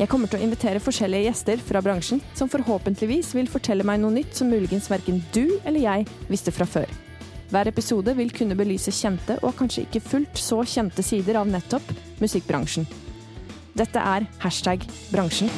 [0.00, 4.14] Jeg kommer til å invitere forskjellige gjester fra bransjen, som forhåpentligvis vil fortelle meg noe
[4.14, 6.86] nytt som muligens verken du eller jeg visste fra før.
[7.52, 11.84] Hver episode vil kunne belyse kjente og kanskje ikke fullt så kjente sider av nettopp
[12.22, 12.86] musikkbransjen.
[13.76, 15.52] Dette er hashtag bransjen.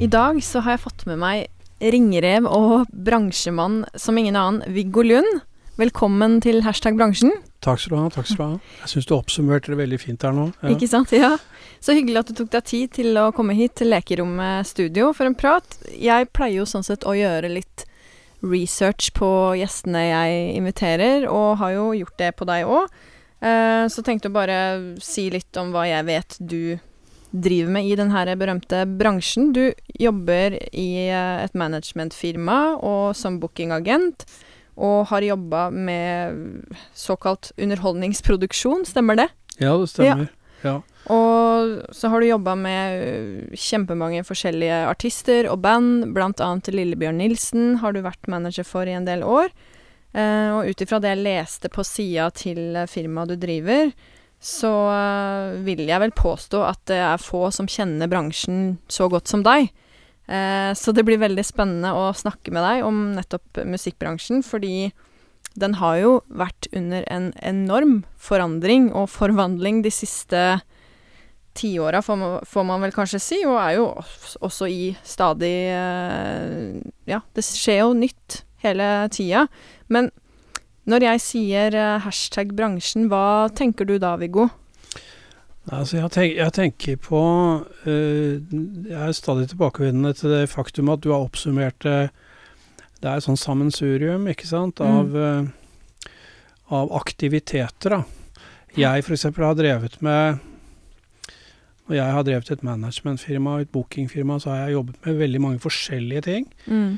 [0.00, 5.04] I dag så har jeg fått med meg ringrev og bransjemann som ingen annen, Viggo
[5.04, 5.44] Lund.
[5.76, 7.34] Velkommen til hashtag bransjen.
[7.60, 8.08] Takk skal du ha.
[8.08, 8.76] takk skal du ha.
[8.80, 10.46] Jeg syns du oppsummerte det veldig fint her nå.
[10.62, 10.70] Ja.
[10.72, 11.10] Ikke sant?
[11.12, 11.34] Ja.
[11.84, 15.28] Så hyggelig at du tok deg tid til å komme hit til Lekerommet studio for
[15.28, 15.76] en prat.
[15.92, 17.84] Jeg pleier jo sånn sett å gjøre litt
[18.40, 19.28] research på
[19.60, 22.96] gjestene jeg inviterer, og har jo gjort det på deg òg.
[23.44, 24.58] Eh, så tenkte jeg bare
[25.04, 26.78] si litt om hva jeg vet du
[27.36, 29.52] driver med i den her berømte bransjen.
[29.52, 29.66] Du
[30.00, 34.24] jobber i eh, et managementfirma og som bookingagent,
[34.76, 39.28] og har jobba med såkalt underholdningsproduksjon, stemmer det?
[39.56, 40.28] Ja, det stemmer.
[40.62, 40.68] Ja.
[40.68, 40.76] ja.
[41.12, 47.20] Og så har du jobba med eh, kjempemange forskjellige artister og band, blant annet Lillebjørn
[47.22, 49.52] Nilsen har du vært manager for i en del år.
[50.16, 53.90] Eh, og ut ifra det jeg leste på sida til firmaet du driver,
[54.42, 59.30] så uh, vil jeg vel påstå at det er få som kjenner bransjen så godt
[59.32, 59.70] som deg.
[60.26, 64.90] Uh, så det blir veldig spennende å snakke med deg om nettopp musikkbransjen, fordi
[65.56, 70.42] den har jo vært under en enorm forandring og forvandling de siste
[71.56, 73.86] tiåra, får, får man vel kanskje si, og er jo
[74.44, 76.76] også i stadig uh,
[77.08, 79.46] Ja, det skjer jo nytt hele tida.
[79.88, 80.10] Men
[80.86, 84.50] når jeg sier uh, hashtag bransjen, hva tenker du da, Viggo?
[85.74, 87.20] Altså jeg, tenk, jeg, tenker på
[87.86, 88.34] uh,
[88.86, 92.10] Jeg er stadig tilbakevendende til det faktum at du har oppsummert det
[93.00, 94.86] Det er et sånn sammensurium, ikke sant, mm.
[94.86, 96.12] av, uh,
[96.76, 98.04] av aktiviteter, da.
[98.76, 99.26] Jeg f.eks.
[99.36, 100.38] har drevet med
[101.86, 105.42] Når jeg har drevet et managementfirma og et bookingfirma, så har jeg jobbet med veldig
[105.42, 106.48] mange forskjellige ting.
[106.66, 106.96] Mm.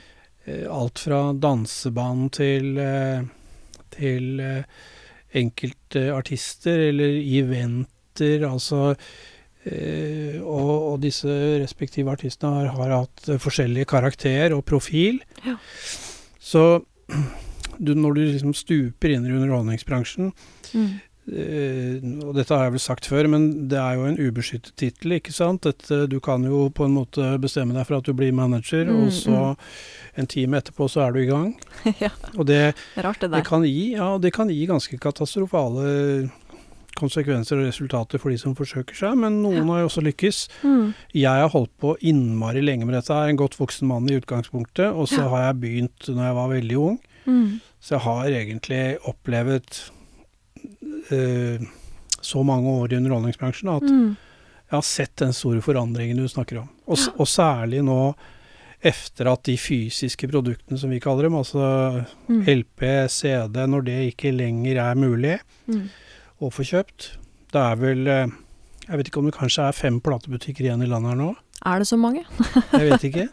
[0.73, 2.79] Alt fra danseband til
[3.93, 4.41] til
[5.37, 7.19] enkelte artister eller
[8.19, 8.95] eventer, altså
[9.65, 11.29] eh, og, og, disse
[11.63, 15.21] respektive artistene har, har hatt forskjellig karakter og profil.
[15.45, 15.57] Ja.
[16.41, 16.81] Så
[17.79, 20.33] du, når du liksom stuper inn i underholdningsbransjen
[20.75, 20.97] mm.
[21.29, 25.19] Uh, og dette har jeg vel sagt før, men det er jo en ubeskyttet tittel,
[25.19, 25.67] ikke sant.
[25.67, 29.03] Dette, du kan jo på en måte bestemme deg for at du blir manager, mm,
[29.03, 29.67] og så mm.
[30.23, 31.51] en time etterpå så er du i gang.
[32.05, 32.09] ja.
[32.33, 32.63] Og det,
[32.97, 33.43] Rart det der.
[33.43, 35.93] Det kan, gi, ja, det kan gi ganske katastrofale
[36.99, 39.67] konsekvenser og resultater for de som forsøker seg, men noen ja.
[39.71, 40.41] har jo også lykkes.
[40.67, 40.93] Mm.
[41.17, 44.19] Jeg har holdt på innmari lenge med dette, jeg er en godt voksen mann i
[44.19, 45.29] utgangspunktet, og så ja.
[45.33, 46.99] har jeg begynt når jeg var veldig ung.
[47.29, 47.59] Mm.
[47.79, 49.83] Så jeg har egentlig opplevd
[51.13, 51.69] uh,
[52.21, 54.09] så mange år i underholdningsbransjen at mm.
[54.69, 56.73] jeg har sett den store forandringen du snakker om.
[56.89, 57.15] Og, ja.
[57.15, 58.01] og, særlig nå
[58.79, 61.63] etter at de fysiske produktene, som vi kaller dem, altså
[62.29, 62.43] mm.
[62.47, 65.87] LP, CD, når det ikke lenger er mulig mm.
[66.39, 67.13] Å få kjøpt
[67.53, 68.35] Det er vel uh,
[68.87, 71.33] Jeg vet ikke om det kanskje er fem platebutikker igjen i landet her nå?
[71.67, 72.23] Er det så mange?
[72.79, 73.25] jeg vet ikke.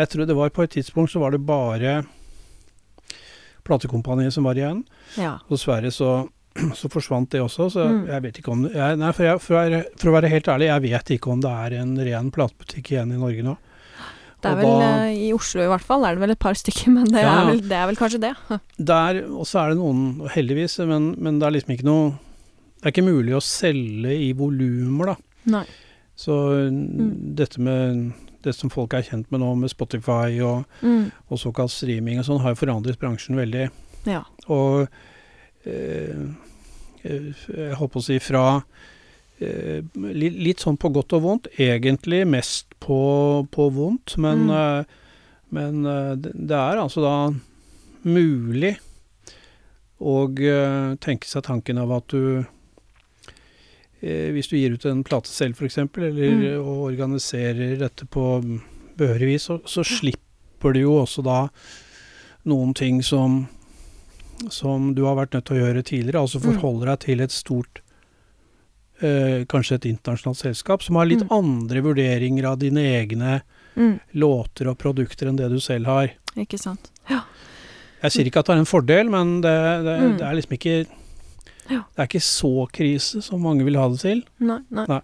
[0.00, 2.00] Jeg tror det var på et tidspunkt så var det bare
[3.62, 4.82] platekompaniet som var igjen.
[5.20, 5.36] Ja.
[5.50, 6.10] Dessverre så
[6.80, 7.70] så forsvant det også.
[7.70, 8.04] Så mm.
[8.10, 10.70] jeg vet ikke om jeg, Nei, for, jeg, for, være, for, å være, helt ærlig,
[10.70, 13.56] jeg vet ikke om det er en ren platebutikk igjen i Norge nå.
[14.40, 16.88] Det er vel, da, I Oslo i hvert fall er det vel et par stykker,
[16.94, 18.32] men det, ja, er, vel, det er, vel, kanskje det.
[18.90, 22.06] Der, og så er det noen, heldigvis, men, men, det er liksom ikke noe
[22.80, 25.16] Det er ikke mulig å selge i volumer, da.
[25.56, 25.64] Nei.
[26.20, 26.36] Så
[26.72, 27.12] mm.
[27.36, 28.10] dette med
[28.44, 31.10] det som folk er kjent med nå, med Spotify og, mm.
[31.28, 33.66] og såkalt streaming og sånn, har jo forandret bransjen veldig.
[34.08, 34.22] Ja.
[34.48, 34.88] Og
[35.64, 36.16] Eh,
[37.02, 38.44] eh, jeg holdt på å si fra
[39.40, 41.50] eh, litt, litt, sånn på godt og vondt.
[41.60, 43.00] Egentlig mest på,
[43.52, 44.94] på vondt, men, mm.
[45.56, 45.82] men
[46.24, 47.16] det er altså da
[48.08, 48.78] mulig
[50.00, 50.22] å
[51.04, 52.46] tenke seg tanken av at du
[54.00, 56.44] hvis du gir ut en plate selv, f.eks., eller mm.
[56.62, 58.24] og organiserer dette på
[58.96, 61.42] behørig vis, så, så, slipper du jo også da
[62.48, 63.42] noen ting som
[64.48, 66.20] som du har vært nødt til å gjøre tidligere.
[66.22, 67.82] Altså forholder forholde deg til et stort
[69.04, 71.32] eh, kanskje et internasjonalt selskap, som har litt Mm.
[71.32, 73.42] andre vurderinger av dine egne
[73.76, 74.00] Mm.
[74.14, 76.10] låter og produkter enn det du selv har.
[76.36, 76.90] Ikke sant.
[78.02, 80.16] Jeg sier ikke at det er en fordel, men det, det, Mm.
[80.18, 80.86] det er liksom ikke
[81.68, 81.82] Ja.
[81.94, 84.24] Det er ikke så krise som mange vil ha det til.
[84.38, 84.86] Nei, nei.
[84.88, 85.00] Nei.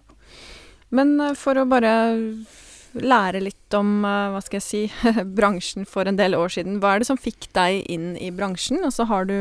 [0.89, 1.91] Men eh, for å bare
[2.97, 4.81] lære litt om, eh, hva skal jeg si,
[5.37, 6.79] bransjen for en del år siden.
[6.81, 8.81] Hva er det som fikk deg inn i bransjen?
[8.87, 9.37] Og så har du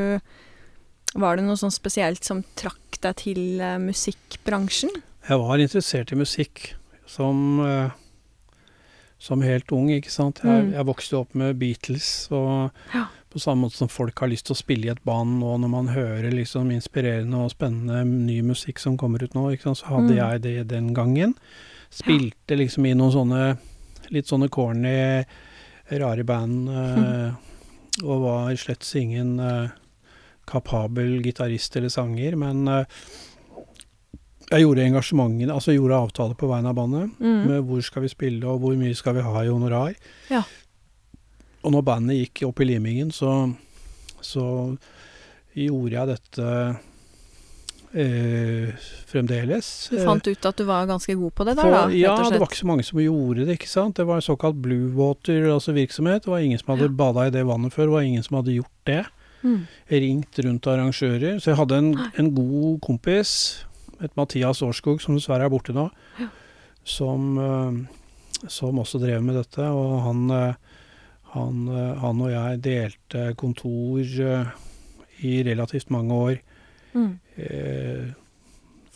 [1.17, 4.91] Var det noe sånn spesielt som trakk deg til eh, musikkbransjen?
[5.29, 6.75] Jeg var interessert i musikk
[7.09, 7.57] som,
[9.19, 10.43] som helt ung, ikke sant.
[10.45, 10.73] Jeg, Mm.
[10.75, 13.07] jeg vokste opp med Beatles, og Ja.
[13.37, 15.71] På samme måte som folk har lyst til å spille i et band nå når
[15.73, 20.17] man hører liksom inspirerende og spennende ny musikk som kommer ut nå, så hadde Mm.
[20.17, 21.35] jeg det den gangen.
[21.93, 23.59] Spilte liksom i noen sånne
[24.11, 25.25] litt sånne corny,
[25.91, 27.33] rare band, eh,
[28.05, 29.69] og var slett ingen eh,
[30.47, 32.85] kapabel gitarist eller sanger, men eh,
[34.51, 37.47] jeg gjorde engasjementene, altså gjorde avtaler på vegne av bandet, Mm.
[37.49, 39.95] med hvor skal vi spille og hvor mye skal vi ha i honorar.
[40.31, 40.43] Ja.
[41.67, 43.33] Og når bandet gikk opp i limingen, så,
[44.23, 44.45] så
[45.57, 46.51] gjorde jeg dette
[47.97, 49.71] eh, fremdeles.
[49.91, 51.97] Du fant ut at du var ganske god på det der, for, da?
[51.97, 53.99] ja, det var ikke så mange som gjorde det, ikke sant.
[53.99, 56.25] Det var såkalt blue water, altså virksomhet.
[56.27, 58.57] Det var ingen som hadde bada i det vannet før, det var ingen som hadde
[58.59, 59.03] gjort det.
[59.43, 59.61] Mm.
[59.93, 61.39] Ringt rundt arrangører.
[61.41, 63.35] Så jeg hadde en, en god kompis,
[64.03, 65.89] et Mathias Årskog, som dessverre er borte nå,
[66.21, 66.31] Ja.
[66.85, 69.67] som, eh, som også drev med dette.
[69.73, 70.76] Og han, eh,
[71.35, 74.53] han, eh, han og jeg delte kontor eh,
[75.27, 76.37] i relativt mange år.
[76.97, 77.11] Mm.
[77.37, 78.05] Eh,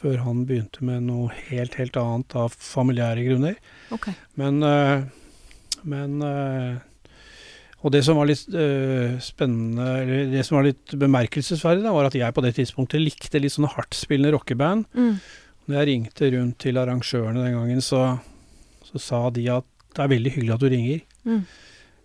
[0.01, 3.59] før han begynte med noe helt, helt annet av familiære grunner.
[3.93, 4.13] Ok.
[4.41, 5.03] Men, eh,
[5.83, 6.23] men
[7.81, 8.43] Og det som var litt
[9.25, 13.41] spennende, eller det som var litt bemerkelsesverdig, da, var at jeg på det tidspunktet likte
[13.41, 14.85] litt sånne hardtspillende rockeband.
[14.93, 15.15] Mm.
[15.65, 18.19] Når jeg ringte rundt til arrangørene den gangen, så,
[18.85, 19.65] så sa de at
[19.97, 21.01] det er veldig hyggelig at du ringer.
[21.25, 21.41] Mm.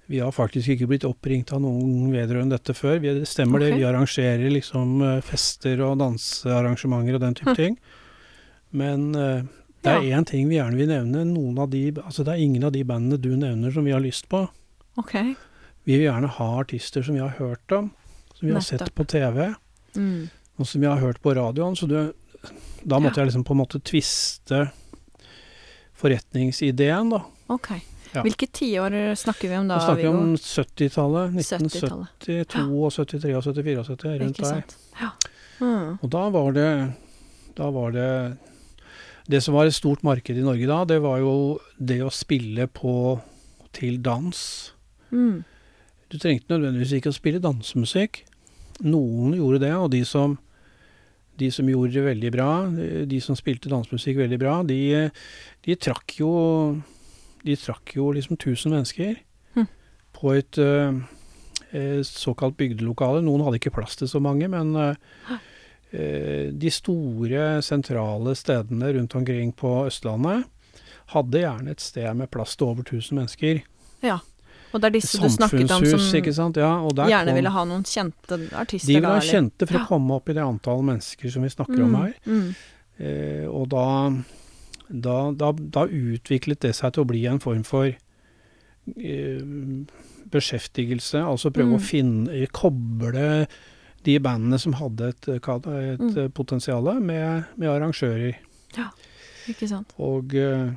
[0.08, 3.00] Vi har faktisk ikke blitt oppringt av noen vedrørende dette før.
[3.02, 7.56] Vi, det stemmer det, vi arrangerer liksom eh, fester og dansearrangementer og den type Hm.
[7.58, 7.78] ting.
[8.76, 9.42] Men uh,
[9.82, 10.22] det er Ja.
[10.24, 11.24] ting vi gjerne vil nevne.
[11.72, 14.48] De, altså det er ingen av de bandene du nevner som vi har lyst på.
[14.98, 15.34] Okay.
[15.86, 17.92] Vi vil gjerne ha artister som vi har hørt om,
[18.34, 19.54] som vi har sett på TV,
[19.96, 20.30] Mm.
[20.60, 21.76] og som vi har hørt på radioen.
[21.76, 22.12] Så du,
[22.84, 24.70] da måtte jeg liksom på en måte tviste
[25.96, 27.22] forretningsideen, da.
[27.48, 27.70] Ok.
[28.16, 28.24] Ja.
[28.24, 30.22] Hvilke tiår snakker vi om da, Da snakker vi Viggo?
[30.24, 31.36] om 70-tallet.
[31.36, 32.26] 70-tallet.
[32.26, 34.76] 1972, 73 og 74 og 70, rundt der.
[35.02, 35.10] Ja.
[35.60, 35.90] Mm.
[36.04, 36.70] Og da var det
[37.56, 38.10] Da var det
[39.32, 42.68] Det som var et stort marked i Norge da, det var jo det å spille
[42.68, 43.20] på
[43.76, 44.40] til dans.
[45.12, 45.44] Mm.
[46.12, 48.22] Du trengte nødvendigvis ikke å spille dansemusikk.
[48.86, 50.38] Noen gjorde det, og de som,
[51.42, 52.50] de som gjorde det veldig bra,
[53.10, 55.10] de som spilte dansemusikk veldig bra, de,
[55.66, 56.32] de trakk jo
[57.46, 59.16] De trakk jo liksom 1000 mennesker
[59.56, 59.68] mm.
[60.18, 63.22] på et eh, såkalt bygdelokale.
[63.26, 69.54] Noen hadde ikke plass til så mange, men eh, de store, sentrale stedene rundt omkring
[69.56, 70.46] på Østlandet
[71.14, 73.62] hadde gjerne et sted med plass til over 1000 mennesker.
[74.04, 74.18] Ja.
[74.74, 76.58] Og det er disse du snakket om som ikke sant.
[76.60, 79.78] Ja, og der gjerne kom- ville ha noen kjente artister de ville ha kjente for
[79.78, 79.84] Ja.
[79.86, 82.14] å komme opp i det antall mennesker som vi snakker om Mm, her.
[82.26, 82.56] Mm.
[82.98, 83.86] Eh, og da,
[84.90, 89.42] da, da, da utviklet det seg til å bli en form for eh,
[90.32, 91.18] beskjeftigelse.
[91.26, 91.76] Altså prøve Mm.
[91.78, 93.48] å finne, koble
[94.06, 95.36] de bandene som hadde et, eh,
[95.94, 96.18] et Mm.
[96.18, 98.36] eh, potensial, med, med arrangører.
[99.48, 99.94] Ikke sant.
[100.00, 100.72] Og eh,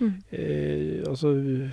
[0.00, 0.22] Mm.
[0.32, 1.70] eh, altså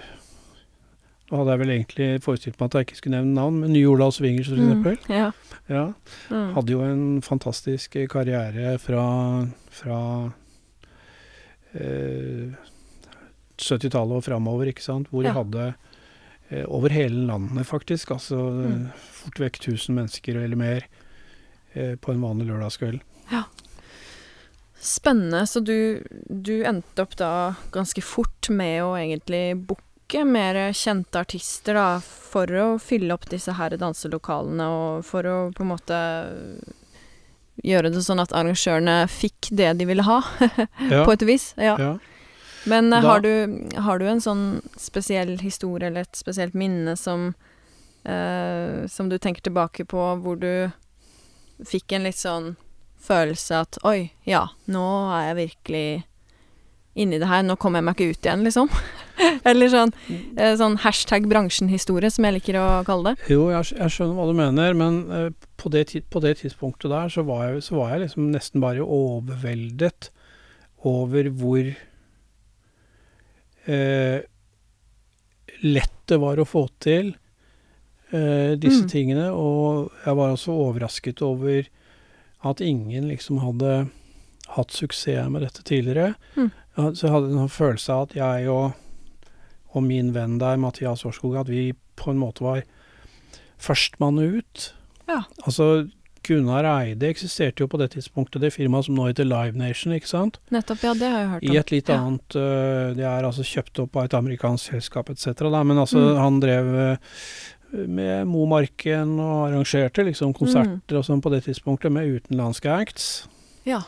[1.31, 3.88] Nå hadde jeg vel egentlig forestilt meg at jeg ikke skulle nevne navn, men Nye
[3.89, 5.07] Olavs Swingers f.eks.
[5.07, 5.10] Mm.
[5.10, 5.31] Ja.
[5.67, 5.86] Ja.
[6.29, 6.53] Mm.
[6.53, 10.00] Hadde jo en fantastisk karriere fra, fra
[13.58, 15.08] 70-tallet og framover, ikke sant.
[15.12, 15.65] Hvor de hadde
[16.50, 18.12] eh, over hele landet, faktisk.
[18.15, 18.86] Altså Mm.
[18.88, 20.88] eh, fort vekk 1000 mennesker eller mer
[21.75, 23.00] eh, på en vanlig lørdagskveld.
[24.86, 25.48] Spennende.
[25.50, 31.74] Så du, du endte opp da ganske fort med å egentlig booke mer kjente artister,
[31.74, 35.98] da, for å fylle opp disse her danselokalene, og for å på en måte
[37.64, 40.20] gjøre det sånn at arrangørene fikk det de ville ha,
[40.92, 41.54] Ja, på et vis.
[41.58, 41.76] Ja.
[41.80, 41.94] ja.
[42.66, 44.46] Men eh, Da- har, du, har du en sånn
[44.82, 47.34] spesiell historie eller et spesielt minne som
[48.04, 50.72] eh, Som du tenker tilbake på, hvor du
[51.66, 52.56] fikk en litt sånn
[53.06, 54.84] følelse at Oi, ja, nå
[55.14, 55.88] er jeg virkelig
[56.96, 57.44] inni det her.
[57.44, 58.70] Nå kommer jeg meg ikke ut igjen, liksom.
[59.50, 59.91] Eller sånn,
[60.36, 63.29] eh, sånn hashtag bransjenhistorie, som jeg liker å kalle det.
[63.34, 65.29] Jo, jeg, skjønner hva du mener, men eh,
[65.62, 68.84] på, det, på det tidspunktet der så var, jeg, så var jeg liksom nesten bare
[68.86, 70.10] overveldet
[70.86, 71.63] over hvor
[73.65, 74.19] eh,
[75.65, 77.15] lett det var å få til
[78.12, 78.89] eh, disse Mm.
[78.91, 79.27] tingene.
[79.34, 81.65] Og jeg var også overrasket over
[82.45, 83.89] at ingen liksom hadde
[84.55, 86.13] hatt suksess med dette tidligere.
[86.38, 86.51] Mm.
[86.93, 88.74] Så jeg hadde en sånn følelse av at jeg og,
[89.75, 92.63] og min venn der, Mathias Årskog, at vi på en måte var
[93.62, 94.74] førstmann ut.
[95.08, 95.22] Ja.
[95.46, 95.88] Altså,
[96.25, 100.10] Gunnar Eide eksisterte jo på det tidspunktet, det firmaet som nå heter Live Nation, ikke
[100.10, 100.39] sant?
[100.51, 101.51] Nettopp, ja, det har jeg hørt om.
[101.53, 101.98] I et litt Ja.
[102.01, 105.36] annet uh, Det er altså kjøpt opp av et amerikansk selskap etc.
[105.51, 106.17] Da, men altså, Mm.
[106.17, 106.98] han drev uh,
[107.88, 113.27] med Momarken og arrangerte liksom konserter og sånn på det tidspunktet med utenlandske acts.
[113.65, 113.84] Ja.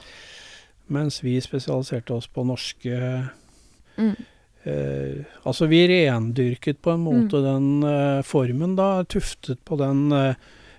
[0.90, 3.30] Mens vi spesialiserte oss på norske
[3.98, 4.14] Mm.
[4.64, 9.04] Eh, Altså, vi rendyrket på en måte den uh, formen, da.
[9.04, 10.34] Tuftet på den uh,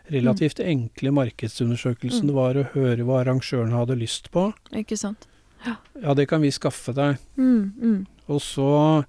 [0.08, 2.28] relativt enkle markedsundersøkelsen Mm.
[2.28, 4.52] det var å høre hva arrangørene hadde lyst på.
[4.72, 5.28] Ikke sant.
[5.64, 7.18] Ja, det kan vi skaffe deg.
[7.36, 8.06] Mm, mm.
[8.28, 9.04] Og så,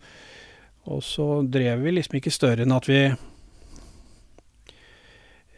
[0.85, 3.03] og så drev vi liksom ikke større enn at vi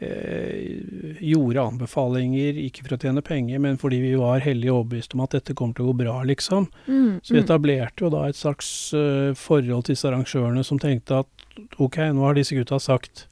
[0.01, 5.21] eh, gjorde anbefalinger, ikke for å tjene penger, men fordi vi var hellig overbevist om
[5.25, 6.67] at dette kommer til å gå bra, liksom.
[6.87, 7.45] Mm, Så vi mm.
[7.45, 12.25] etablerte jo da et slags eh, forhold til disse arrangørene som tenkte at ok, nå
[12.25, 13.27] har disse gutta sagt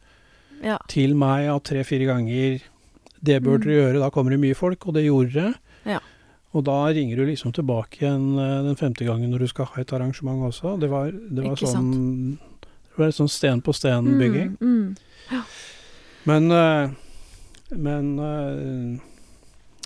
[0.62, 0.78] Ja.
[0.92, 2.62] til meg at tre-fire ganger
[3.24, 3.64] det bør Mm.
[3.64, 5.54] dere gjøre, da kommer det mye folk, og det gjorde det.
[5.86, 6.00] Ja.
[6.54, 9.82] Og da ringer du liksom tilbake igjen eh, den femte gangen når du skal ha
[9.82, 10.80] et arrangement også.
[10.80, 12.38] Det var, det var sånn
[12.90, 14.58] Det var sånn sten på sten-bygging.
[14.60, 14.96] Mm,
[15.32, 15.44] mm.
[16.26, 16.90] Men eh,
[17.72, 19.00] Men eh,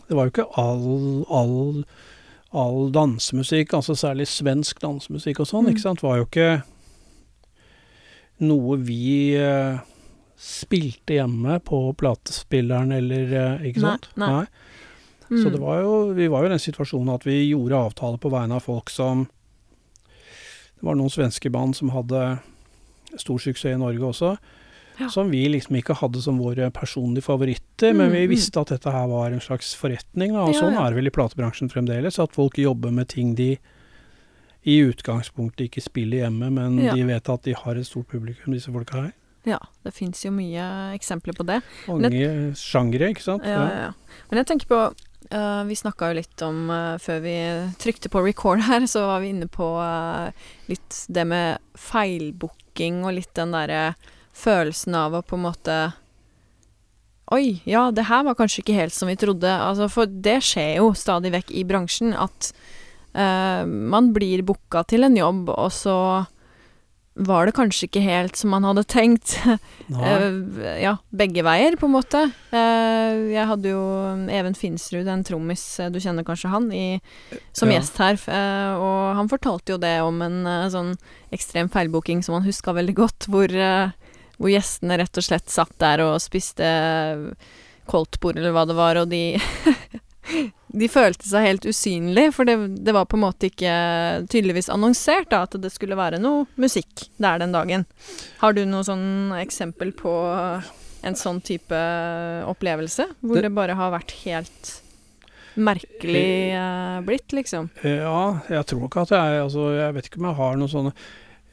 [0.08, 1.84] det var jo ikke all, all,
[2.52, 5.72] all dansemusikk, altså særlig svensk dansemusikk og sånn, Mm.
[5.74, 6.64] ikke sant, var jo ikke
[8.44, 9.80] noe vi eh,
[10.40, 14.10] spilte hjemme på platespilleren eller Ikke Ikke Nei, sant?
[14.18, 14.46] nei.
[15.30, 15.52] Så Mm.
[15.52, 18.56] det var jo, vi var jo i den situasjonen at vi gjorde avtaler på vegne
[18.56, 19.24] av folk som
[20.76, 22.40] Det var noen svenske band som hadde
[23.18, 24.38] stor suksess i Norge også.
[25.00, 25.10] Ja.
[25.10, 28.30] Som vi liksom ikke hadde som våre personlige favoritter, men Mm, vi mm.
[28.30, 30.34] visste at dette her var en slags forretning.
[30.34, 33.34] Da, og Ja, sånn er det vel i platebransjen fremdeles, at folk jobber med ting
[33.36, 33.58] de
[34.64, 38.72] i utgangspunktet ikke spiller hjemme, men de vet at de har et stort publikum, disse
[38.72, 39.12] folka her.
[39.44, 41.60] Ja, det fins jo mye eksempler på det.
[41.90, 43.44] Mange sjangere, ikke sant.
[43.44, 44.22] Ja, ja, ja.
[44.30, 44.80] Men jeg tenker på
[45.36, 47.36] uh, Vi snakka jo litt om uh, Før vi
[47.82, 50.32] trykte på record her, så var vi inne på uh,
[50.72, 53.84] litt det med feilbooking og litt den derre
[54.34, 55.82] følelsen av å på en måte
[57.34, 59.48] Oi, ja, det her var kanskje ikke helt som vi trodde.
[59.48, 62.50] Altså, for det skjer jo stadig vekk i bransjen at
[63.16, 65.96] uh, man blir booka til en jobb, og så
[67.14, 69.38] var det kanskje ikke helt som man hadde tenkt.
[69.94, 72.20] Eh, ja, begge veier, på en måte.
[72.54, 73.82] Uh, jeg hadde jo
[74.32, 77.02] Even Finsrud, en trommis, du kjenner kanskje han, i,
[77.54, 77.78] som Ja.
[77.78, 78.18] gjest her.
[78.28, 80.40] Uh, og han fortalte jo det om en
[80.74, 80.94] sånn
[81.36, 83.52] ekstrem feilbooking som han huska veldig godt, hvor,
[84.38, 86.66] hvor gjestene rett og slett satt der og spiste
[87.90, 89.24] koldtbord eller hva det var, og de
[90.74, 92.54] De følte seg helt usynlige, for det,
[92.88, 93.74] det var på en måte ikke
[94.32, 97.84] tydeligvis annonsert da, at det skulle være noe musikk der den dagen.
[98.40, 100.14] Har du noe sånn eksempel på
[101.04, 101.78] en sånn type
[102.50, 103.06] opplevelse?
[103.22, 104.72] Hvor Det- det, bare har vært helt
[105.54, 107.70] merkelig eh, blitt, liksom?
[107.84, 110.94] Ja, jeg tror nok at jeg Altså, jeg vet ikke om jeg har noen sånne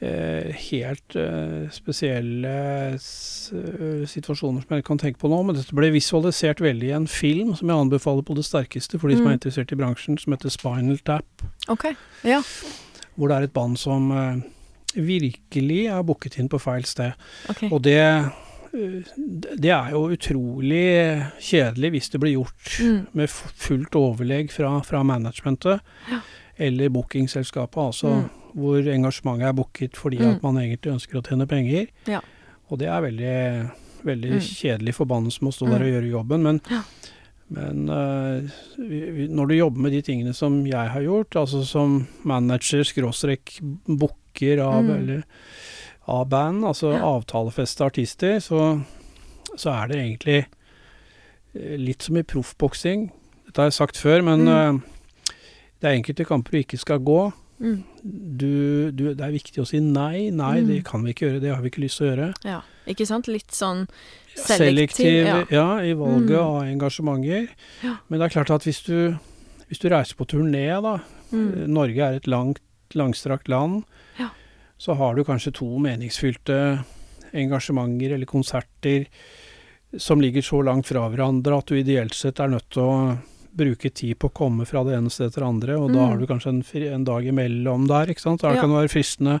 [0.01, 2.51] helt eh, spesielle
[2.95, 7.07] eh, situasjoner som jeg kan tenke på nå, men dette ble visualisert veldig i en
[7.07, 9.31] film som jeg anbefaler på det sterkeste for de som Mm.
[9.31, 11.25] er interessert i bransjen, som heter Spinal Tap.
[11.69, 11.93] Okay.
[12.23, 12.41] Ja.
[13.15, 14.41] Hvor det er et band som eh,
[14.95, 17.13] virkelig er booket inn på feil sted.
[17.49, 17.69] Okay.
[17.71, 18.29] Og det eh,
[18.73, 23.07] det er jo utrolig kjedelig hvis det blir gjort Mm.
[23.13, 25.81] med fullt overlegg fra, fra managementet
[26.57, 28.29] eller bookingselskapet, altså Mm.
[28.55, 30.35] Hvor engasjementet er booket fordi Mm.
[30.35, 31.87] at man egentlig ønsker å tjene penger.
[32.07, 32.19] Ja.
[32.69, 33.71] Og det er veldig,
[34.03, 34.39] veldig Mm.
[34.39, 35.85] kjedelig forbannelse med å stå der Mm.
[35.85, 36.81] og gjøre jobben, men, Ja.
[37.49, 38.41] men uh,
[38.77, 42.83] vi, vi, når du jobber med de tingene som jeg har gjort, altså som manager,
[42.83, 44.89] skråstrek, booker av, Mm.
[44.95, 45.23] eller,
[46.07, 47.01] av band, altså Ja.
[47.19, 48.83] avtalefeste artister, så,
[49.55, 50.45] så er det egentlig
[51.55, 53.11] eh, litt som i proffboksing.
[53.45, 54.79] Dette har jeg sagt før, men eh,
[55.81, 57.33] det er enkelte kamper du ikke skal gå.
[57.61, 57.83] Mm.
[58.37, 60.29] Du, du, det er viktig å si nei.
[60.33, 60.67] Nei, Mm.
[60.71, 61.41] det kan vi ikke gjøre.
[61.43, 62.29] Det har vi ikke lyst til å gjøre.
[62.43, 62.61] Ja.
[62.89, 63.27] Ikke sant?
[63.29, 63.83] Litt sånn
[64.33, 64.57] selektiv.
[64.57, 65.45] Selektiv ja.
[65.51, 65.67] ja.
[65.85, 66.41] i valget Mm.
[66.41, 67.49] av engasjementer.
[67.83, 67.97] Ja.
[68.09, 69.17] Men det er klart at hvis du,
[69.69, 70.99] hvis du reiser på turné, da
[71.31, 71.67] Mm.
[71.71, 72.59] Norge er et langt,
[72.93, 73.85] langstrakt land.
[74.19, 74.27] Ja.
[74.77, 76.83] så har du kanskje to meningsfylte
[77.33, 79.05] engasjementer eller konserter
[79.97, 82.95] som ligger så langt fra hverandre at du ideelt sett er nødt til å
[83.55, 86.09] bruke tid på å komme fra det ene stedet til det andre, og da Mm.
[86.09, 88.41] har du kanskje en, en dag imellom der, ikke sant.
[88.41, 88.61] Da Ja.
[88.61, 89.39] kan det være fristende,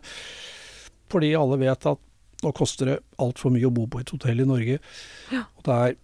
[1.09, 1.99] fordi alle vet at
[2.43, 4.79] nå koster det altfor mye å bo på et hotell i Norge,
[5.31, 5.43] Ja.
[5.57, 5.95] og det er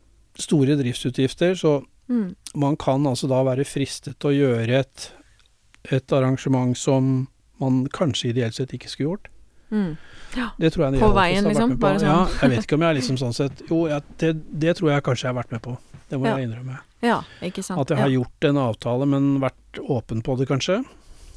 [0.41, 2.35] store driftsutgifter, så Mm.
[2.55, 5.11] man kan altså da være fristet til å gjøre et,
[5.91, 7.27] et arrangement som
[7.59, 9.27] man kanskje ideelt sett ikke skulle gjort.
[9.71, 9.97] Mm.
[10.59, 11.71] Det tror jeg På veien, liksom?
[11.71, 11.79] på.
[11.79, 12.03] Bare sånn.
[12.07, 14.89] Ja, jeg vet ikke om jeg er liksom sånn sett Jo, jeg, det, det tror
[14.91, 15.77] jeg kanskje jeg har vært med på.
[16.09, 16.37] Det må Ja.
[16.37, 16.77] jeg innrømme.
[17.03, 17.79] Ja, ikke sant.
[17.81, 18.19] At jeg har ja.
[18.21, 20.83] gjort en avtale, men vært åpen på det, kanskje.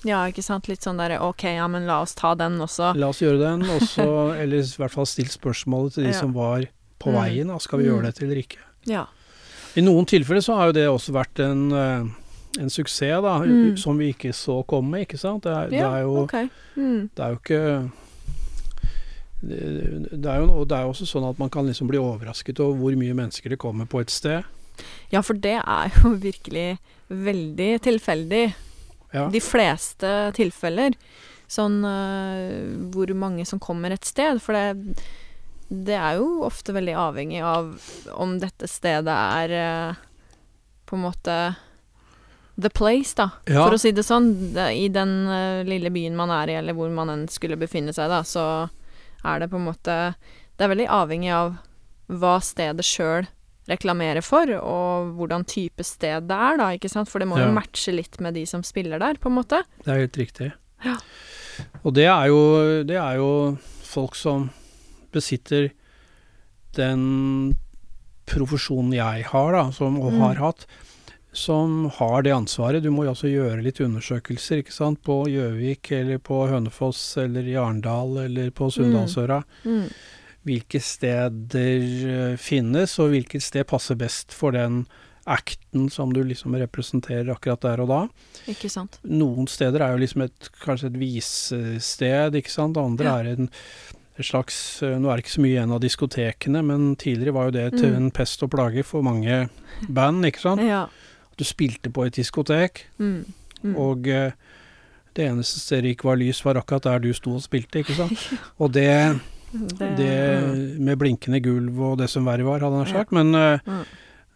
[0.05, 0.69] ja, ikke sant.
[0.69, 2.95] Litt sånn derre ok, ja, men la oss ta den også.
[2.97, 6.65] La oss gjøre den, også, Eller i hvert fall stilt spørsmålet til de som var
[6.99, 7.19] på Mm.
[7.23, 7.47] veien.
[7.49, 7.91] Da, skal vi Mm.
[7.91, 8.59] gjøre dette eller ikke?
[8.87, 9.07] Ja.
[9.77, 13.77] I noen tilfeller så har jo det også vært en, eh, en suksess, da, Mm.
[13.79, 15.43] som vi ikke så komme, ikke sant.
[15.45, 16.49] Det er, det er jo okay.
[16.77, 17.11] Mm.
[17.15, 17.91] Det er jo ikke
[19.43, 22.61] det, det, er jo, det er jo også sånn at man kan liksom bli overrasket
[22.61, 24.45] over hvor mye mennesker det kommer på et sted.
[25.13, 26.79] Ja, for det er jo virkelig
[27.11, 28.45] veldig tilfeldig.
[29.11, 29.27] Ja.
[29.33, 30.95] De fleste tilfeller.
[31.51, 34.39] Sånn uh, hvor mange som kommer et sted.
[34.43, 35.01] For det,
[35.71, 37.75] det er jo ofte veldig avhengig av
[38.15, 40.07] om dette stedet er uh,
[40.87, 41.41] på en måte
[42.61, 43.31] the place, da.
[43.49, 43.65] Ja.
[43.65, 44.31] For å si det sånn.
[44.55, 48.11] I den uh, lille byen man er i, eller hvor man enn skulle befinne seg,
[48.13, 48.45] da, så
[49.27, 49.95] er det på en måte
[50.57, 51.59] Det er veldig avhengig av
[52.09, 53.27] hva stedet sjøl
[53.69, 57.09] reklamerer for, og hvordan type sted det er, da, ikke sant?
[57.09, 57.47] For det må Ja.
[57.47, 59.63] jo matche litt med de som spiller der, på en måte.
[59.85, 60.53] Det er helt riktig.
[60.85, 60.97] Ja.
[61.85, 64.51] Og det er, jo, det er jo folk som
[65.13, 65.71] besitter
[66.77, 67.57] den
[68.31, 70.21] profesjonen jeg har, da, som, og Mm.
[70.21, 70.67] har hatt,
[71.33, 72.83] som har det ansvaret.
[72.83, 77.43] Du må jo også gjøre litt undersøkelser, ikke sant, på Gjøvik eller på Hønefoss eller
[77.47, 79.43] i Arendal eller på Sunndalsøra.
[79.65, 79.91] Mm.
[80.49, 81.83] Hvilke steder
[82.33, 84.87] eh, finnes, og hvilket sted passer best for den
[85.31, 87.99] acten som du liksom representerer akkurat der og da.
[88.51, 88.97] Ikke sant.
[89.05, 92.77] Noen steder er jo liksom et, kanskje et visested, ikke sant.
[92.81, 93.19] Andre Ja.
[93.21, 93.51] er en
[94.21, 97.51] slags eh, Nå er det ikke så mye igjen av diskotekene, men tidligere var jo
[97.57, 97.97] det til Mm.
[97.97, 99.49] en pest og plage for mange
[99.89, 100.61] band, ikke sant.
[100.61, 100.87] Ja.
[101.37, 103.25] Du spilte på et diskotek, Mm.
[103.63, 103.77] Mm.
[103.77, 104.33] og eh,
[105.15, 107.95] det eneste stedet det ikke var lys, var akkurat der du sto og spilte, ikke
[107.97, 108.19] sant.
[108.61, 109.21] Og det,
[109.53, 113.13] det, det med blinkende gulv og det som verre var, hadde han sagt.
[113.13, 113.33] Men,
[113.67, 113.85] Mm.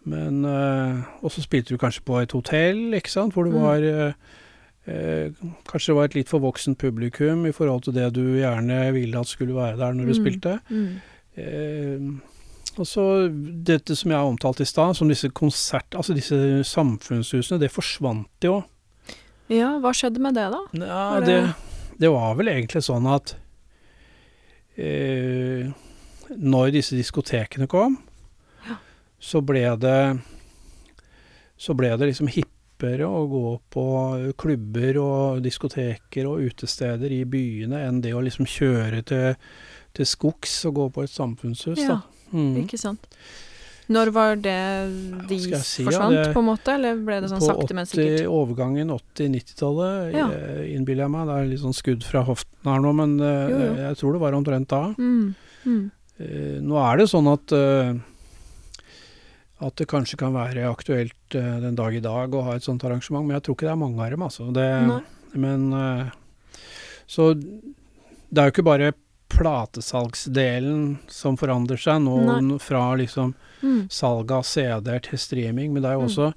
[0.07, 3.63] men eh, Og så spilte du kanskje på et hotell, ikke sant, hvor det Mm.
[3.63, 4.13] var eh,
[4.87, 5.31] eh,
[5.65, 9.19] Kanskje det var et litt for voksent publikum i forhold til det du gjerne ville
[9.21, 10.21] at skulle være der når du Mm.
[10.25, 10.61] spilte.
[10.71, 11.01] Mm.
[11.37, 12.21] Eh,
[12.79, 13.29] og så
[13.65, 15.95] dette som jeg har omtalt i stad, som disse konsert...
[15.95, 18.65] Altså disse samfunnshusene, det forsvant jo.
[19.49, 20.61] Ja, hva skjedde med det, da?
[20.85, 21.55] Ja, det, det-
[22.01, 23.37] det var vel egentlig sånn at
[24.77, 25.69] eh,
[26.35, 27.99] når disse diskotekene kom,
[28.69, 28.77] Ja.
[29.21, 30.21] så ble det
[31.59, 33.85] så ble det liksom hippere å gå på
[34.37, 39.37] klubber og diskoteker og utesteder i byene enn det å liksom kjøre til,
[39.95, 41.79] til skogs og gå på et samfunnshus.
[41.79, 42.01] Ja, Da.
[42.35, 42.57] Mm.
[42.65, 43.05] ikke sant.
[43.93, 44.55] Når var det
[45.29, 46.73] de ja, si, forsvant, ja, det- på en måte?
[46.73, 48.23] Eller ble det sånn sakte, sakte, men sikkert?
[48.25, 50.29] På overgangen 80-90-tallet, Ja.
[50.33, 51.27] eh, innbiller jeg meg.
[51.29, 53.75] Det er litt sånn skudd fra hoften her nå, men eh, Jo, jo.
[53.83, 54.83] jeg tror det var omtrent da.
[54.97, 55.35] Mm.
[55.67, 55.91] Mm.
[56.19, 57.53] Eh, nå er det sånn at
[59.65, 63.25] at det kanskje kan være aktuelt den dag i dag å ha et sånt arrangement,
[63.27, 64.53] men jeg tror ikke det er mange av dem, altså.
[64.53, 65.03] Det,
[65.35, 65.71] men
[67.07, 68.93] Så det er jo ikke bare
[69.39, 72.59] platesalgsdelen som forandrer seg nå Nei.
[72.63, 73.89] fra liksom Mm.
[73.89, 76.09] salg av CD-er til streaming, men det er jo Mm.
[76.11, 76.35] også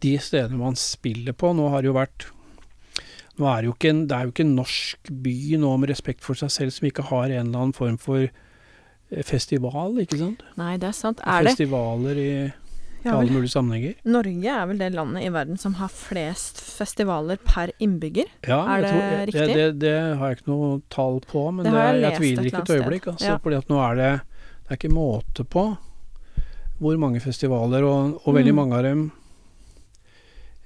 [0.00, 1.52] de stedene man spiller på.
[1.56, 2.26] Nå har det jo vært
[3.36, 5.88] nå er det, jo ikke en, det er jo ikke en norsk by nå med
[5.90, 8.22] respekt for seg selv som ikke har en eller annen form for
[9.10, 10.42] eh, festival, ikke sant?
[10.56, 11.18] Nei, det er sant.
[11.26, 12.52] Er det Festivaler i,
[13.04, 13.94] i alle mulige sammenhenger.
[14.04, 18.30] Norge er vel det landet i verden som har flest festivaler per innbygger?
[18.48, 19.46] Ja, Er det tror, riktig?
[19.46, 22.62] Det, det, det har jeg ikke noe tall på, men Det jeg jeg, tviler ikke
[22.64, 23.06] et øyeblikk.
[23.12, 23.38] Altså, Ja.
[23.38, 24.12] fordi at nå er det
[24.64, 25.66] Det er ikke måte på
[26.80, 28.56] hvor mange festivaler, og, og veldig Mm.
[28.56, 29.12] mange av dem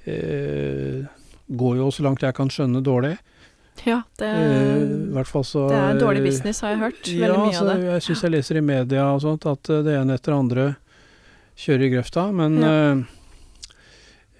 [0.07, 1.05] eh,
[1.48, 3.16] går jo så langt jeg kan skjønne dårlig.
[3.87, 7.03] Ja, det, Eh, så det er dårlig business, har jeg hørt.
[7.07, 7.85] Veldig mye så av det.
[7.92, 10.77] Jeg syns jeg leser i media og sånt at eh, det ene etter det andre
[11.59, 12.75] kjører i grøfta, men ja.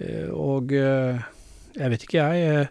[0.07, 1.19] øh, Og øh,
[1.79, 2.69] jeg vet ikke, jeg.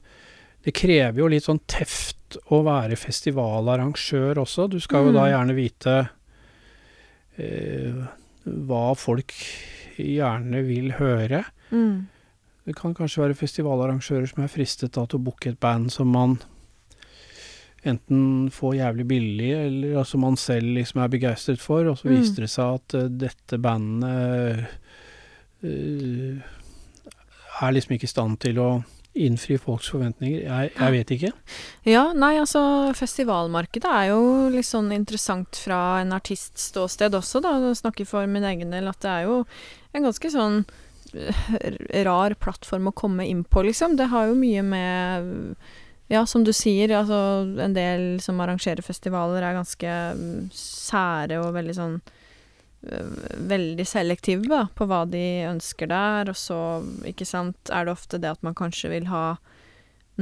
[0.65, 4.65] Det krever jo litt sånn teft å være festivalarrangør også.
[4.71, 5.31] Du skal jo da Mm.
[5.31, 5.95] gjerne vite
[7.39, 8.05] øh,
[8.67, 9.33] hva folk
[9.97, 11.43] gjerne vil høre.
[11.71, 12.07] Mm.
[12.67, 16.07] Det kan kanskje være festivalarrangører som er fristet da til å booke et band som
[16.11, 16.37] man
[17.85, 22.17] enten få jævlig billig, eller altså man selv liksom er begeistret for, og så Mm.
[22.17, 24.65] viste det seg at uh, dette bandet
[25.63, 26.37] uh,
[27.61, 28.69] er liksom ikke i stand til å
[29.17, 30.43] innfri folks forventninger.
[30.45, 31.31] Jeg, jeg vet ikke.
[31.89, 37.55] Ja, nei, altså festivalmarkedet er jo litt sånn interessant fra en artists ståsted også, da.
[37.65, 39.39] Jeg snakker for min egen del at det er jo
[39.97, 40.59] en ganske sånn
[41.17, 43.97] eh, rar plattform å komme inn på, liksom.
[43.97, 45.55] Det har jo mye med
[46.07, 47.17] Ja, som du sier, altså
[47.59, 53.09] en del som arrangerer festivaler er ganske mm, sære og veldig sånn øh,
[53.49, 56.59] Veldig selektive da, på hva de ønsker der, og så,
[57.07, 59.25] ikke sant, er det ofte det at man kanskje vil ha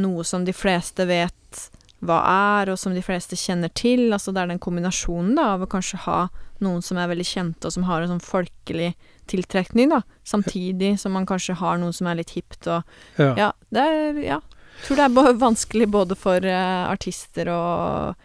[0.02, 1.62] noe som de fleste vet
[2.06, 4.10] hva er, og som de fleste kjenner til.
[4.14, 6.26] Altså det er den kombinasjonen da, av å kanskje ha
[6.64, 8.92] noen som er veldig kjente, og som har en sånn folkelig
[9.30, 12.84] tiltrekning, da, samtidig som man kanskje har noen som er litt hipt og
[13.22, 13.32] Ja.
[13.38, 14.42] Ja, det er Ja.
[14.84, 18.16] Tror det er vanskelig både for eh, artister og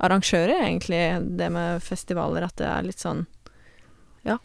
[0.00, 1.02] arrangører, egentlig,
[1.36, 3.26] det med festivaler, at det er litt sånn
[4.24, 4.36] ja.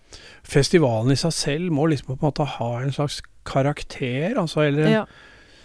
[0.47, 4.87] Festivalen i seg selv må liksom på en måte ha en slags karakter, altså, eller
[4.91, 5.05] Ja.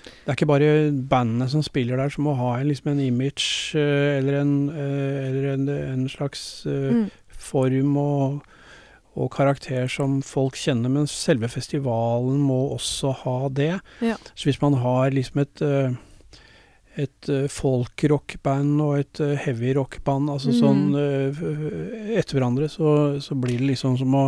[0.00, 0.68] Det er ikke bare
[1.10, 5.28] bandene som spiller der som må ha en, liksom en image eh, eller en, eh,
[5.28, 7.10] eller en, en slags Mm.
[7.28, 8.42] form og,
[9.20, 13.74] og karakter som folk kjenner, men selve festivalen må også ha det.
[14.00, 14.16] Ja.
[14.34, 15.98] Så hvis man har liksom et eh,
[17.00, 20.58] et uh, folkrockband og et eh, heavy rockband, altså Mm.
[20.58, 24.24] sånn eh, etter hverandre, så, så blir det liksom som å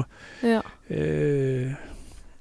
[0.47, 0.61] Ja.
[0.89, 1.75] eh,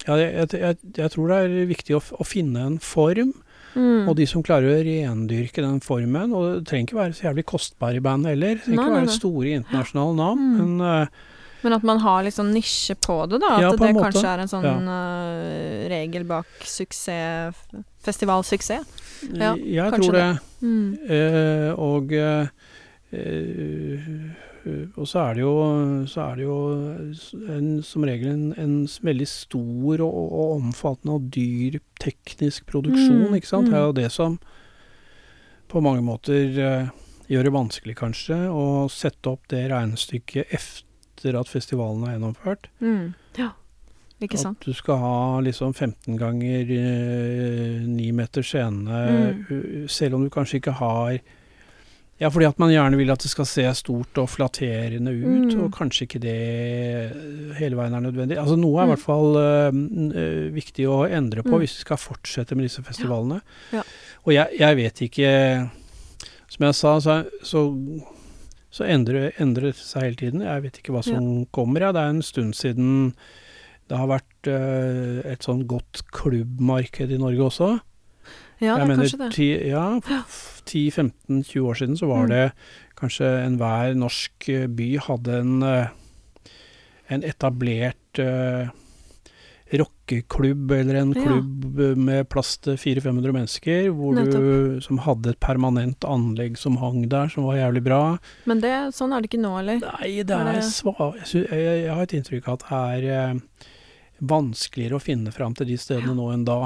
[0.07, 3.33] Ja, jeg, jeg, jeg tror det er viktig å, å finne en form,
[3.73, 4.09] Mm.
[4.09, 6.33] og de som klarer å rendyrke den formen.
[6.35, 8.55] Og det trenger ikke være så jævlig kostbare band heller.
[8.59, 9.13] Det trenger Nei, ikke være nei.
[9.15, 10.41] store internasjonale navn.
[10.41, 10.57] Mm.
[10.57, 11.07] Men eh,
[11.61, 13.55] Men at man har litt sånn nisje på det, da.
[13.57, 14.09] At Ja, det måte.
[14.09, 14.75] kanskje er en sånn Ja.
[14.81, 17.55] uh, regel bak suksess
[18.01, 18.85] Festivalsuksess.
[19.37, 20.39] Ja, jeg tror det.
[20.61, 20.97] Mm.
[21.05, 22.47] Eh, og eh,
[23.13, 24.07] eh,
[24.95, 25.53] og så er det jo,
[26.05, 26.57] så er det jo
[27.49, 33.39] en, som regel en, en veldig stor og, og omfattende og dyr teknisk produksjon, Mm,
[33.39, 33.71] ikke sant.
[33.71, 33.87] Det er mm.
[33.89, 34.37] jo det som
[35.71, 36.91] på mange måter
[37.31, 40.90] gjør det vanskelig, kanskje, å sette opp det regnestykket efter
[41.39, 42.67] at festivalen er gjennomført.
[42.81, 43.13] Mm.
[43.37, 43.49] Ja.
[44.21, 44.59] Ikke sant.
[44.61, 49.87] At du skal ha liksom 15 ganger eh, 9 meter scene, Mm.
[49.89, 51.19] selv om du kanskje ikke har
[52.21, 55.63] Ja, fordi at man gjerne vil at det skal se stort og flatterende ut, Mm.
[55.63, 58.37] og kanskje ikke det hele veien er nødvendig.
[58.37, 58.91] Altså Noe er i Mm.
[58.93, 59.67] hvert fall eh,
[60.21, 61.59] eh, viktig å endre på Mm.
[61.61, 63.41] hvis vi skal fortsette med disse festivalene.
[63.73, 63.81] Ja.
[64.27, 65.71] Og jeg, jeg vet ikke
[66.47, 67.61] Som jeg sa, så, så,
[68.71, 70.41] så endrer, endrer det seg hele tiden.
[70.47, 71.81] Jeg vet ikke hva som kommer.
[71.81, 71.91] Ja.
[71.91, 73.13] Det er en stund siden
[73.91, 77.71] det har vært uh, et sånn godt klubbmarked i Norge også.
[78.61, 79.31] Ja, det er mener, kanskje det.
[79.35, 79.85] ti- ja,
[80.65, 82.29] 10-15-20 år siden så var Mm.
[82.29, 82.51] det
[82.95, 85.87] kanskje enhver norsk by hadde en, eh,
[87.09, 88.69] en etablert eh,
[89.79, 91.95] rockeklubb eller en klubb ja.
[91.95, 97.31] med plass til 400-500 mennesker, hvor du, som hadde et permanent anlegg som hang der,
[97.31, 98.01] som var jævlig bra.
[98.49, 99.79] Men det, sånn er det ikke nå, eller?
[99.85, 101.13] Nei, det Er er sva...
[101.23, 103.71] Jeg, jeg, har et inntrykk av at det er eh,
[104.19, 106.61] vanskeligere å finne fram til de stedene nå enn da.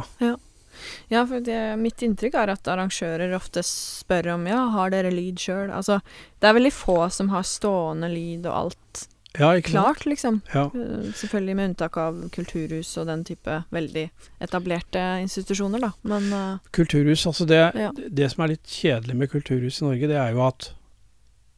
[1.07, 5.39] Ja, for det, mitt inntrykk er at arrangører ofte spør om ja, har dere lyd
[5.39, 5.69] sjøl?
[5.71, 6.01] Altså,
[6.41, 9.05] det er veldig få som har stående lyd og alt
[9.39, 10.41] Ja, klart, liksom.
[10.53, 10.65] Ja.
[10.73, 14.05] Eh, Selvfølgelig med unntak av kulturhus og den type veldig
[14.41, 15.91] etablerte institusjoner, da.
[16.07, 17.91] Men uh, Kulturhus, altså det, Ja.
[17.95, 20.69] det som er litt kjedelig med kulturhus i Norge, det er jo at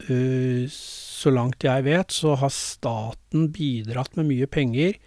[0.09, 4.97] uh, så langt jeg vet, så har staten bidratt med mye penger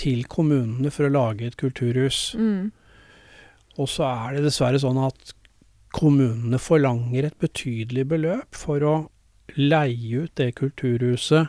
[0.00, 2.34] til kommunene for å lage et kulturhus.
[2.38, 2.70] mm,
[3.78, 5.32] Og så er det dessverre sånn at
[5.92, 8.94] kommunene forlanger et betydelig beløp for å
[9.56, 11.48] leie ut det kulturhuset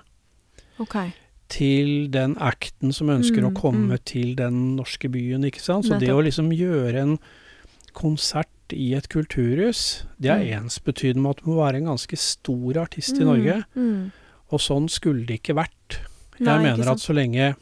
[0.82, 0.96] OK.
[1.52, 4.04] til den acten som ønsker å Mm, komme mm.
[4.06, 5.86] til den norske byen, ikke sant.
[5.86, 7.18] Så det å liksom gjøre en
[7.94, 10.64] konsert i et kulturhus, det er Mm.
[10.66, 13.66] ensbetydende med at du må være en ganske stor artist i Mm, Norge.
[13.76, 14.12] Mm.
[14.52, 16.00] Og sånn skulle det ikke vært.
[16.40, 17.56] Jeg Nei, mener at så lenge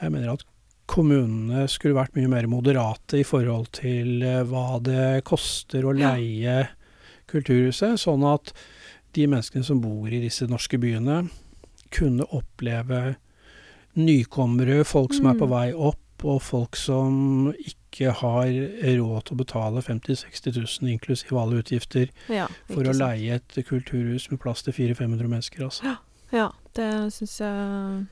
[0.00, 0.42] Jeg mener at
[0.88, 6.14] kommunene skulle vært mye mer moderate i forhold til eh, hva det koster å Ja.
[6.16, 6.68] leie
[7.28, 8.52] kulturhuset, sånn at
[9.14, 11.30] de menneskene som bor i disse norske byene,
[11.92, 13.16] kunne oppleve
[13.96, 15.50] nykommere, folk som er på Mm.
[15.50, 21.32] vei opp, og folk som ikke har råd til å betale 50 000-60 000 inklusiv
[21.36, 25.64] alle utgifter Ja, for å leie et kulturhus med plass til 400-500 mennesker.
[25.66, 25.96] Altså.
[26.32, 28.06] Ja, det syns jeg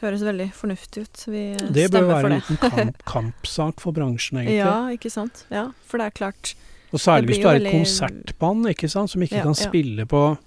[0.00, 1.24] høres veldig fornuftig ut.
[1.26, 2.48] Vi Det bør stemmer være for en det.
[2.48, 4.56] liten kamp, kampsak for bransjen, egentlig.
[4.62, 5.44] Ja, ikke sant.
[5.50, 6.54] Ja, for det er klart.
[6.92, 9.68] Og særlig hvis du er et veldig- konsertband, ikke sant, som ikke Ja, kan ja.
[9.68, 10.38] spille på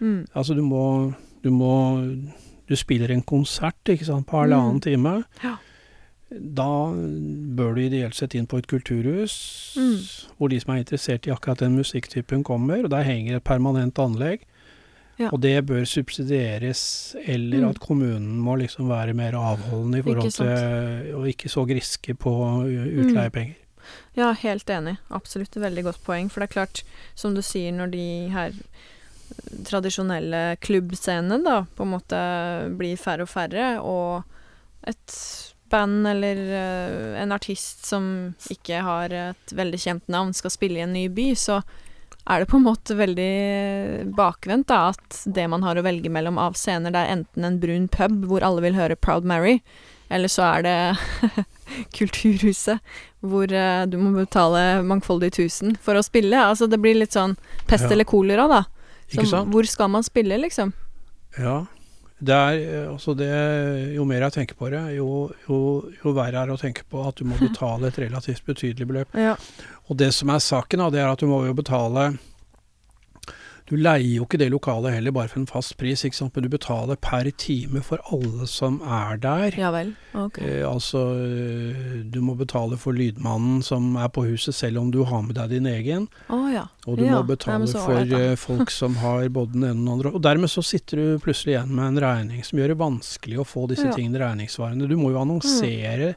[0.00, 0.26] Mm.
[0.34, 1.74] Altså, du må Du må
[2.70, 4.80] Du spiller en konsert, ikke sant, på halvannen Mm.
[4.80, 5.24] time.
[5.42, 5.56] Ja.
[6.30, 6.66] Da
[7.58, 9.96] bør du ideelt sett inn på et kulturhus, Mm.
[10.38, 13.94] hvor de som er interessert i akkurat den musikktypen kommer, og der henger et permanent
[13.98, 14.40] anlegg.
[15.18, 15.30] Ja.
[15.32, 17.68] Og det bør subsidieres, eller Mm.
[17.70, 22.30] at kommunen må liksom være mer avholdende i forhold til Og ikke så griske på
[22.30, 23.54] u- utleiepenger.
[24.16, 24.96] Ja, helt enig.
[25.10, 26.30] Absolutt et veldig godt poeng.
[26.30, 26.82] For det er klart,
[27.16, 28.52] som du sier, når de her
[29.66, 32.20] tradisjonelle klubbscenen, da på en måte
[32.78, 35.16] blir færre og færre, og et
[35.70, 38.08] band eller uh, en artist som
[38.50, 41.60] ikke har et veldig kjent navn, skal spille i en ny by, så
[42.30, 46.38] er det på en måte veldig bakvendt da, at det man har å velge mellom
[46.38, 49.60] av scener, det er enten en brun pub hvor alle vil høre Proud Mary,
[50.10, 51.44] eller så er det
[51.96, 52.82] Kulturhuset,
[53.22, 56.34] hvor uh, du må betale mangfoldige tusen for å spille.
[56.34, 57.36] Altså det blir litt sånn
[57.70, 57.94] pest Ja.
[57.94, 58.64] eller kolera, da.
[59.10, 59.50] Ikke sant?
[59.50, 60.72] hvor skal man spille, liksom?
[61.38, 61.64] Ja.
[62.20, 63.30] Det er, eh, altså det,
[63.96, 65.60] jo mer jeg tenker på det, jo, jo,
[66.02, 69.16] jo verre er det å tenke på at du må betale et relativt betydelig beløp.
[69.16, 69.38] Ja.
[69.88, 72.10] Og det som er saken, da, det er at du må jo betale
[73.70, 76.34] Du leier jo ikke det lokalet heller bare for en fast pris, ikke sant?
[76.34, 79.54] men du betaler per time for alle som er der.
[79.54, 79.92] Ja vel.
[80.18, 80.40] Ok.
[80.42, 81.04] Eh, altså,
[82.10, 85.52] du må betale for lydmannen som er på huset, selv om du har med deg
[85.54, 86.08] din egen.
[86.28, 86.64] Å ja.
[86.90, 89.70] Og du Ja, må betale nei, for ålreit, eh, folk som har både den ene
[89.70, 90.12] og den andre.
[90.18, 93.46] Og dermed så sitter du plutselig igjen med en regning som gjør det vanskelig å
[93.46, 93.94] få disse Ja.
[93.94, 94.88] tingene regningssvarende.
[94.90, 96.16] Du må jo annonsere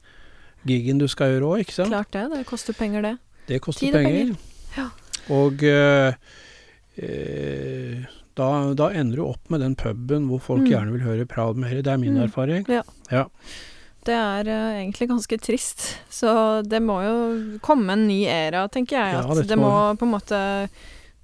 [0.66, 1.89] gigen du skal gjøre òg, ikke sant?
[1.94, 2.30] Klart det.
[2.34, 3.18] Det koster penger, det.
[3.46, 4.34] Det koster Tid penger.
[4.34, 4.38] penger.
[4.78, 4.89] Ja.
[5.30, 6.13] Og eh,
[6.97, 10.69] eh, da, da ender du opp med den puben hvor folk Mm.
[10.71, 11.69] gjerne vil høre Proud mer.
[11.82, 12.23] Det er min Mm.
[12.27, 12.65] erfaring.
[14.03, 15.97] Det er uh, egentlig ganske trist.
[16.12, 19.15] Så det må jo komme en ny æra, tenker jeg.
[19.15, 20.69] At ja, det må på en måte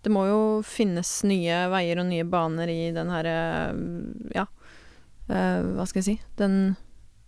[0.01, 3.73] Det må jo finnes nye veier og nye baner i den herre
[4.33, 4.45] Ja,
[5.29, 6.77] uh, hva skal jeg si Den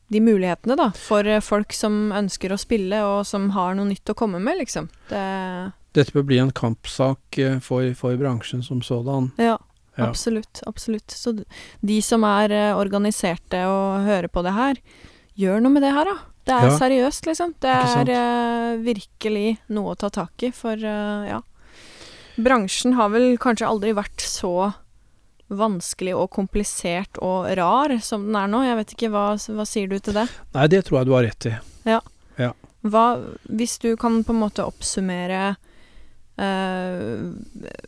[0.10, 4.08] De mulighetene, da, for eh, folk som ønsker å spille, og som har noe nytt
[4.12, 4.88] å komme med, liksom.
[5.10, 9.32] Det Dette bør bli en kampsak eh, for, for bransjen som sådan.
[9.42, 9.58] Ja.
[9.98, 10.08] Ja.
[10.08, 10.62] Absolutt.
[10.68, 11.12] Absolutt.
[11.12, 11.34] Så
[11.82, 14.80] de som er eh, organiserte og hører på det her,
[15.40, 16.18] gjør noe med det her, da.
[16.48, 16.78] Det er Ja.
[16.78, 17.54] seriøst, liksom.
[17.62, 21.42] Det er uh, virkelig noe å ta tak i, for uh, ja.
[22.42, 24.72] Bransjen har vel kanskje aldri vært så
[25.52, 28.64] vanskelig og komplisert og rar som den er nå.
[28.66, 30.26] Jeg vet ikke, hva, hva sier du til det?
[30.56, 31.54] Nei, det tror jeg du har rett i.
[32.82, 33.06] Hva,
[33.46, 35.52] hvis du kan på en måte oppsummere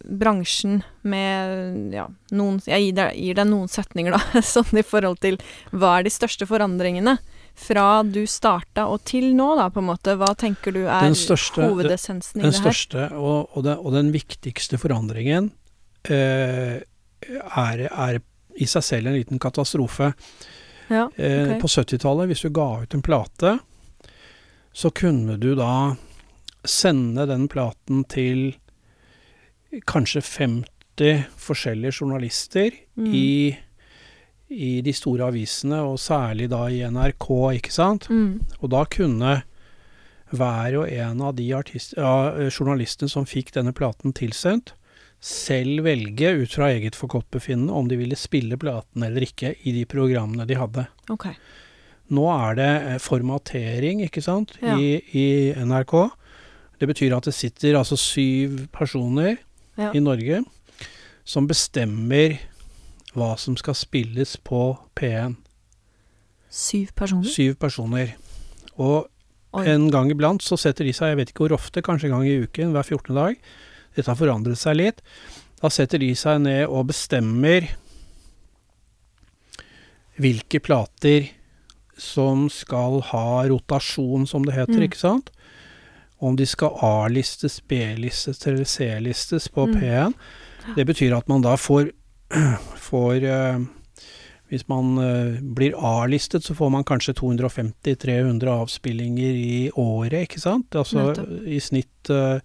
[0.04, 5.22] bransjen med ja, noen Jeg gir deg, gir deg noen setninger, da, sånn i forhold
[5.24, 5.38] til
[5.72, 7.18] hva er de største forandringene
[7.54, 10.16] fra du starta og til nå, da, på en måte.
[10.18, 12.64] Hva tenker du er største- hovedessensen i Den det her?
[12.64, 15.52] Den største og, og, den, og den viktigste forandringen
[16.10, 18.18] eh, er, er
[18.58, 20.14] i seg selv en liten katastrofe.
[20.90, 21.62] Ja, Eh, ok.
[21.62, 23.54] På 70-tallet, hvis du ga ut en plate,
[24.76, 25.94] så kunne du da
[26.66, 28.54] sende den platen til
[29.90, 33.08] kanskje 50 forskjellige journalister Mm.
[33.14, 33.56] i,
[34.54, 37.26] i de store avisene, og særlig da i NRK,
[37.58, 38.06] ikke sant?
[38.10, 38.42] Mm.
[38.62, 39.42] Og da kunne
[40.34, 44.74] hver og en av de artist, ja, journalistene som fikk denne platen tilsendt,
[45.24, 49.86] selv velge ut fra eget forgodtbefinnende om de ville spille platen eller ikke i de
[49.86, 50.86] programmene de hadde.
[51.10, 51.34] Okay.
[52.14, 54.76] Nå er det eh, formatering, ikke sant, Ja.
[54.78, 56.12] i, i NRK.
[56.80, 59.38] Det betyr at det sitter altså syv personer
[59.78, 59.92] Ja.
[59.94, 60.44] i Norge
[61.26, 62.40] som bestemmer
[63.16, 65.36] hva som skal spilles på P1.
[66.50, 67.30] Syv personer?
[67.30, 68.16] Syv personer.
[68.78, 69.08] Og
[69.54, 69.66] Oi.
[69.70, 72.28] en gang iblant så setter de seg, jeg vet ikke hvor ofte, kanskje en gang
[72.28, 73.16] i uken, hver 14.
[73.16, 73.36] dag.
[73.96, 75.02] Dette har forandret seg litt.
[75.62, 77.70] Da setter de seg ned og bestemmer
[80.22, 81.30] hvilke plater
[81.98, 84.84] som skal ha rotasjon, som det heter, Mm.
[84.90, 85.30] ikke sant?
[86.24, 89.76] Om de skal A-listes, B-listes eller C-listes på Mm.
[89.82, 90.14] P1.
[90.78, 91.90] Det betyr at man da får,
[92.90, 93.60] får eh,
[94.54, 100.76] Hvis man eh, blir A-listet, så får man kanskje 250-300 avspillinger i året, ikke sant?
[100.78, 101.48] Altså Nettopp.
[101.48, 102.38] i snitt uh,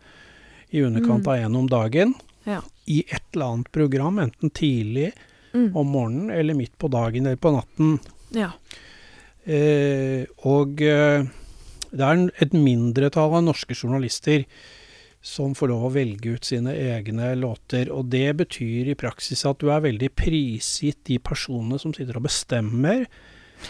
[0.71, 1.29] i underkant Mm.
[1.29, 2.14] av én om dagen.
[2.49, 2.62] Ja.
[2.87, 5.12] I et eller annet program, enten tidlig
[5.55, 5.77] Mm.
[5.77, 7.99] om morgenen eller midt på dagen eller på natten.
[8.33, 8.51] Ja.
[9.49, 11.25] Uh, og eh,
[11.90, 14.44] det er et mindretall av norske journalister
[15.24, 17.90] som får lov å velge ut sine egne låter.
[17.90, 22.29] Og det betyr i praksis at du er veldig prisgitt de personene som sitter og
[22.29, 23.07] bestemmer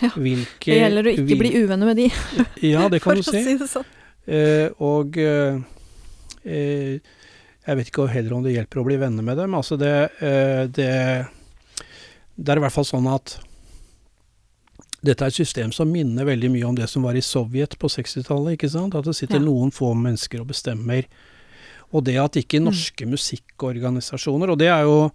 [0.02, 2.09] Ja, hvilke Det gjelder å ikke bli uvenner med de,
[2.74, 3.40] Ja, det kan for du si.
[3.46, 3.87] si det sånn.
[4.28, 5.57] Eh, og eh,
[6.44, 6.98] eh,
[7.64, 9.57] Jeg vet ikke heller om det hjelper å bli venner med dem.
[9.57, 10.92] Altså det, eh, det
[12.37, 13.38] Det er i hvert fall sånn at
[15.05, 17.87] dette er et system som minner veldig mye om det som var i Sovjet på
[17.89, 18.57] 60-tallet.
[18.57, 18.95] ikke sant?
[18.99, 19.45] At det sitter Ja.
[19.45, 21.05] noen få mennesker og bestemmer.
[21.93, 25.11] Og det at ikke norske musikkorganisasjoner Og det er jo,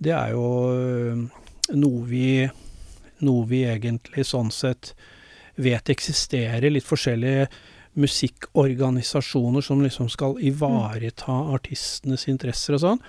[0.00, 1.26] det er jo øh,
[1.74, 2.48] noe vi
[3.20, 4.94] noe vi egentlig sånn sett
[5.56, 6.70] vet eksisterer.
[6.70, 7.48] Litt forskjellige
[7.96, 13.00] musikkorganisasjoner som liksom skal ivareta artistenes interesser og sånn.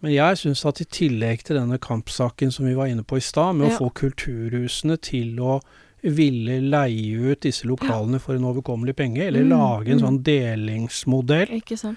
[0.00, 3.24] Men jeg syns at i tillegg til denne kampsaken som vi var inne på i
[3.24, 3.74] stad, med Ja.
[3.76, 5.60] å få kulturhusene til å
[6.02, 10.04] ville leie ut disse lokalene for en overkommelig penge, eller Mm, lage en mm.
[10.06, 11.96] sånn delingsmodell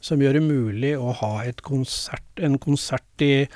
[0.00, 3.46] som gjør det mulig å ha konsert, en konsert i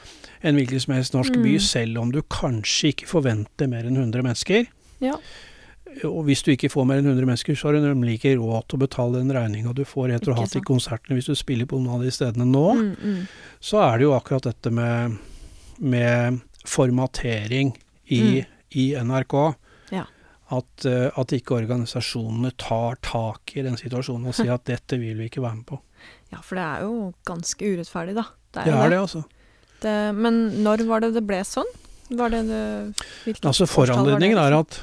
[0.43, 1.61] en hvilken som helst norsk by, Mm.
[1.61, 4.67] selv om du kanskje ikke forventer mer enn 100 mennesker.
[5.01, 5.17] Ja.
[6.07, 8.69] Og hvis du ikke får mer enn 100 mennesker, så har du nemlig ikke råd
[8.71, 11.17] til å betale den regninga du får etter å ha til hatt de konsertene.
[11.19, 13.27] Hvis du spiller på noen av de stedene nå, Mm, mm.
[13.61, 15.19] så er det jo akkurat dette med,
[15.79, 17.75] med formatering
[18.07, 18.47] i, Mm.
[18.71, 19.55] i NRK.
[19.91, 20.05] Ja.
[20.51, 25.17] At, eh, at ikke organisasjonene tar tak i den situasjonen og sier at dette vil
[25.19, 25.81] vi ikke være med på.
[26.33, 28.25] ja, for det er jo ganske urettferdig, da.
[28.55, 29.25] Det Det er det, altså.
[29.81, 31.67] Det- men når var det det ble sånn?
[32.11, 34.81] Var det det Altså Foranledningen er at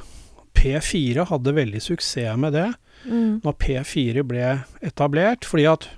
[0.57, 2.67] P4 hadde veldig suksess med det
[3.05, 3.43] mm.
[3.45, 4.49] når P4 ble
[4.85, 5.45] etablert.
[5.45, 5.89] fordi at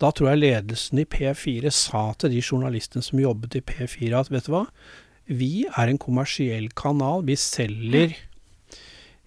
[0.00, 4.30] da tror jeg ledelsen i P4 sa til de journalistene som jobbet i P4 at
[4.32, 4.64] vet du hva,
[5.30, 7.22] vi er en kommersiell kanal.
[7.28, 8.16] Vi selger,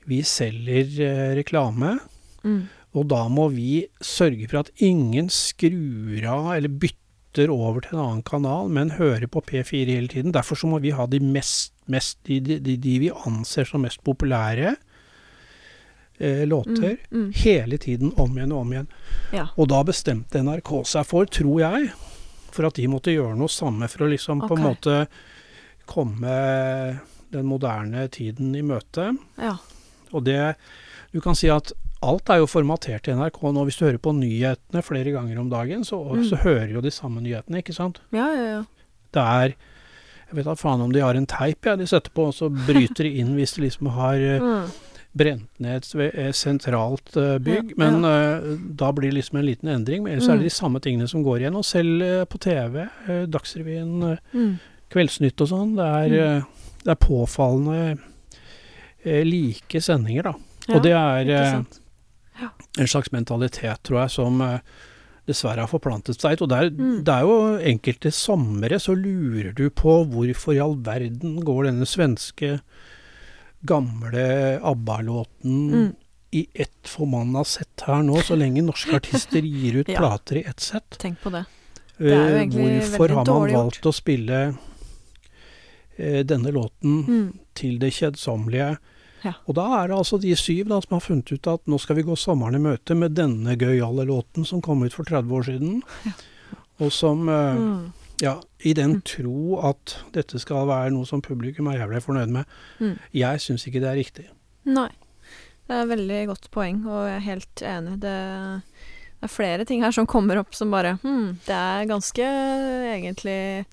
[0.09, 1.97] vi selger eh, reklame.
[2.43, 2.65] Mm.
[2.93, 8.03] Og da må vi sørge for at ingen skrur av eller bytter over til en
[8.03, 10.33] annen kanal, men hører på P4 hele tiden.
[10.35, 14.03] Derfor så må vi ha de mest, mest de, de, de, vi anser som mest
[14.03, 14.75] populære
[16.19, 17.23] eh, låter, Mm.
[17.23, 17.31] Mm.
[17.35, 18.87] hele tiden om igjen og om igjen.
[19.33, 19.47] Ja.
[19.57, 21.91] Og da bestemte NRK seg for, tror jeg,
[22.53, 25.07] for at de måtte gjøre noe samme for å liksom på en måte
[25.89, 26.99] komme
[27.33, 29.15] den moderne tiden i møte.
[29.37, 29.57] ja.
[30.13, 30.55] Og det
[31.11, 33.63] Du kan si at alt er jo formatert i NRK nå.
[33.65, 36.23] Hvis du hører på nyhetene flere ganger om dagen, så, Mm.
[36.29, 37.99] så hører jo de samme nyhetene, ikke sant?
[38.11, 38.63] Ja, ja, ja.
[39.13, 39.53] Det er
[40.33, 42.47] Jeg vet da faen om de har en teip ja, de setter på, og så
[42.49, 44.71] bryter de inn hvis de liksom har eh, Mm.
[45.13, 47.75] brent ned et sentralt eh, bygg.
[47.75, 50.01] Ja, Men eh, da blir det liksom en liten endring.
[50.03, 50.41] Men ellers er Mm.
[50.41, 51.55] det de samme tingene som går igjen.
[51.55, 54.55] Og selv uh, på TV, uh, Dagsrevyen, Mm.
[54.89, 56.09] Kveldsnytt og sånn, det er,
[56.41, 56.45] Mm.
[56.83, 57.99] det er påfallende
[59.05, 60.33] like sendinger, da.
[60.67, 61.63] Ja, og det er
[62.79, 64.41] en slags mentalitet, tror jeg, som
[65.27, 66.41] dessverre har forplantet seg.
[66.41, 67.03] Og det er, Mm.
[67.03, 71.86] det er jo enkelte somre så lurer du på hvorfor i all verden går denne
[71.86, 72.59] svenske
[73.65, 75.95] gamle ABBA-låten Mm.
[76.33, 79.99] i ett formanna sett her nå, så lenge norske artister gir ut Ja.
[79.99, 80.89] plater i ett sett.
[80.99, 81.45] Tenk på det.
[81.99, 83.86] er jo Eh, egentlig Hvorfor veldig har man valgt gjort.
[83.86, 84.57] å spille
[85.97, 87.39] eh, denne låten Mm.
[87.53, 88.77] til det kjedsommelige?
[89.23, 89.33] Ja.
[89.47, 91.95] Og da er det altså de syv da, som har funnet ut at nå skal
[91.95, 95.43] vi gå sommeren i møte med denne gøyale låten som kom ut for 30 år
[95.47, 95.83] siden.
[96.83, 97.91] Og som uh, Mm.
[98.21, 99.01] Ja, i den Mm.
[99.03, 102.45] tro at dette skal være noe som publikum er jævlig fornøyd med.
[102.79, 102.97] Mm.
[103.13, 104.25] Jeg syns ikke det er riktig.
[104.65, 104.89] Nei.
[105.67, 107.95] Det er et veldig godt poeng, og jeg er helt enig.
[108.03, 108.13] Det,
[109.19, 112.23] det er flere ting her som kommer opp som bare Hm, det er ganske
[112.93, 113.65] egentlig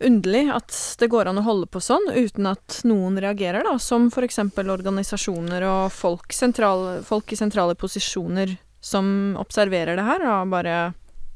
[0.00, 3.76] underlig at det går an å holde på sånn uten at noen reagerer, da.
[3.82, 4.38] Som f.eks.
[4.56, 10.76] organisasjoner og folk, sentral, folk i sentrale posisjoner som observerer det her, og bare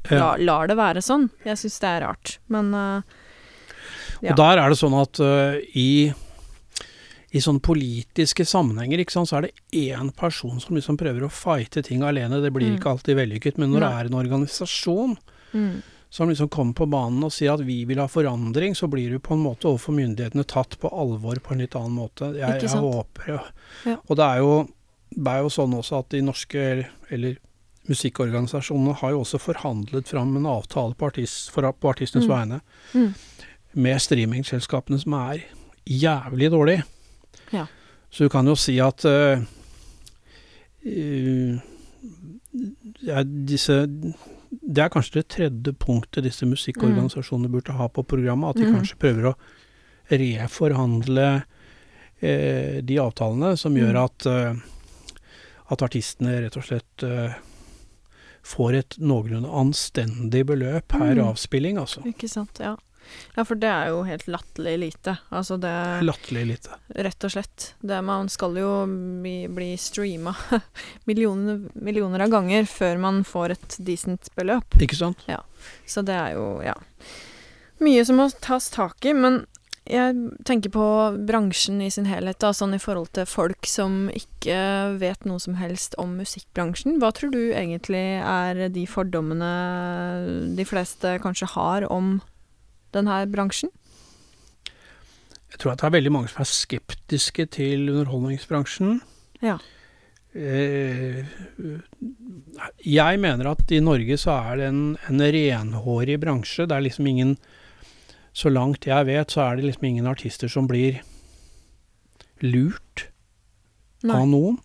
[0.09, 1.29] la, lar det være sånn.
[1.45, 2.37] Jeg syns det er rart.
[2.53, 3.01] Men uh,
[4.21, 4.31] ja.
[4.33, 6.13] Og der er det sånn at uh, i
[7.35, 11.31] i sånne politiske sammenhenger ikke sant, så er det én person som liksom prøver å
[11.33, 12.37] fighte ting alene.
[12.39, 12.77] Det blir Mm.
[12.77, 13.57] ikke alltid vellykket.
[13.59, 15.17] Men når det er en organisasjon
[15.51, 15.73] mm,
[16.09, 19.19] som liksom kommer på banen og sier at vi vil ha forandring, så blir du
[19.19, 22.31] på en måte overfor myndighetene tatt på alvor på en litt annen måte.
[22.37, 23.39] Jeg, jeg håper jo
[23.85, 23.97] Ja.
[24.07, 24.53] Og det er jo,
[25.11, 26.63] det er jo sånn også at de norske,
[27.11, 27.35] eller
[27.89, 32.31] musikkorganisasjonene har jo også forhandlet fram en avtale på, artist, for, på artistenes Mm.
[32.31, 32.61] vegne
[32.93, 33.13] mm,
[33.75, 35.43] med streamingselskapene som er
[35.85, 36.79] jævlig dårlig.
[37.51, 37.67] Ja.
[38.09, 39.43] Så du kan jo si at uh,
[40.85, 41.59] uh,
[43.03, 43.81] ja, disse
[44.61, 48.49] Det er kanskje det tredje punktet disse musikkorganisasjonene burde ha på programmet.
[48.49, 48.75] At de Mhm.
[48.75, 49.35] kanskje prøver å
[50.11, 51.43] reforhandle
[52.21, 54.03] eh, de avtalene som gjør Mm.
[54.03, 54.61] at, øh,
[55.71, 57.33] at artistene rett og slett eh,
[58.43, 61.27] får et noenlunde anstendig beløp per Mm.
[61.33, 62.01] avspilling, altså.
[62.05, 62.57] ikke sant.
[62.59, 62.75] Ja.
[63.35, 65.17] Ja, for det er jo helt latterlig lite.
[65.29, 65.73] Altså det
[66.05, 66.79] Latterlig lite.
[67.07, 67.69] Rett og slett.
[67.81, 68.71] Det, man skal jo
[69.23, 70.35] bli, bli streama
[71.09, 74.79] millioner, millioner av ganger før man får et decent beløp.
[74.81, 75.25] Ikke sant?
[75.31, 75.41] Ja.
[75.87, 76.75] Så det er jo, ja
[77.83, 79.41] Mye som må tas tak i, men
[79.85, 80.15] jeg
[80.49, 80.85] tenker på
[81.29, 84.57] bransjen i sin helhet, da, sånn i forhold til folk som ikke
[84.97, 86.97] vet noe som helst om musikkbransjen.
[87.01, 89.51] Hva tror du egentlig er de fordommene
[90.57, 92.17] de fleste kanskje har om
[92.95, 93.71] denne bransjen?
[95.51, 98.97] Jeg tror at det er veldig mange som er skeptiske til underholdningsbransjen.
[99.45, 99.55] Ja.
[100.35, 101.23] Eh,
[102.83, 106.67] jeg mener at i Norge så er det en, en renhårig bransje.
[106.67, 107.37] Det er liksom ingen
[108.35, 110.97] Så langt jeg vet, så er det liksom ingen artister som blir
[112.43, 113.05] lurt
[114.03, 114.17] Nei.
[114.17, 114.57] av noen.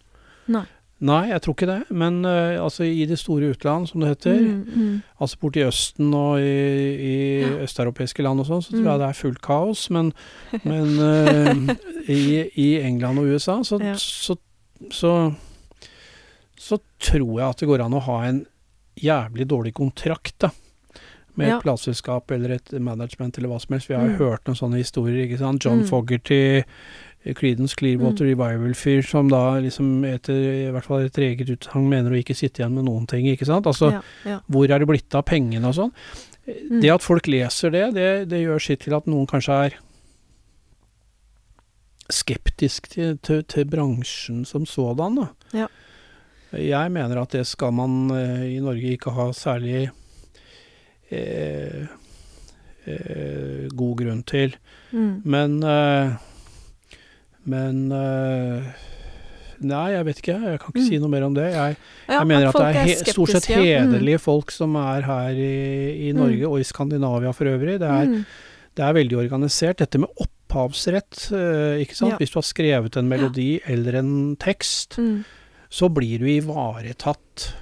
[0.51, 0.65] Nei.
[1.01, 1.79] Nei, jeg tror ikke det.
[1.97, 5.03] Men uh, altså i det store utland, som det heter, Mm, mm.
[5.21, 7.49] altså borti Østen og i, i Ja.
[7.65, 8.91] østeuropeiske land og sånn, så tror Mm.
[8.91, 9.91] jeg det er fullt kaos.
[9.91, 10.13] Men,
[10.65, 11.75] men uh,
[12.09, 13.95] i, i England og USA så, Ja.
[13.97, 14.37] så,
[14.93, 15.35] så,
[16.61, 18.43] så tror jeg at det går an å ha en
[19.01, 20.51] jævlig dårlig kontrakt, da.
[21.37, 21.57] Med Ja.
[21.57, 23.89] et plateselskap eller et management eller hva som helst.
[23.89, 24.19] Vi har jo Mm.
[24.19, 25.63] hørt noen sånne historier, ikke sant.
[25.65, 25.87] John Mm.
[25.89, 26.65] Fogerty,
[27.21, 32.17] Creedence Clearwater Revival-fyr som da liksom etter i hvert fall etter eget utsagn mener å
[32.17, 33.69] ikke sitte igjen med noen ting, ikke sant.
[33.69, 34.39] Altså ja, ja.
[34.49, 35.93] hvor er det blitt av pengene og sånn.
[36.49, 36.81] Mm.
[36.81, 39.77] Det at folk leser det, det, det gjør sitt til at noen kanskje er
[42.11, 45.21] skeptisk til, til, til bransjen som sådan.
[45.21, 45.29] Da.
[45.63, 45.69] Ja.
[46.57, 49.91] Jeg mener at det skal man eh, i Norge ikke ha særlig
[51.13, 51.85] eh,
[52.89, 54.57] eh, god grunn til.
[54.91, 55.13] Mm.
[55.23, 56.17] Men eh,
[57.47, 58.63] Men eh,
[59.61, 60.35] Nei, jeg vet ikke.
[60.41, 60.89] Jeg kan ikke Mm.
[60.89, 61.53] si noe mer om det.
[61.53, 61.77] Jeg,
[62.09, 63.91] Ja, jeg mener at, at det er, he stort sett hederlige Mm.
[63.93, 67.79] hederlige folk som er her i, i Norge, og i Skandinavia for øvrig.
[67.79, 68.25] Det er, Mm.
[68.77, 69.77] det er veldig organisert.
[69.77, 72.13] Dette med opphavsrett, eh, ikke sant.
[72.13, 72.17] Ja.
[72.17, 75.25] Hvis du har skrevet en melodi eller en tekst, Mm.
[75.71, 77.53] så blir du ivaretatt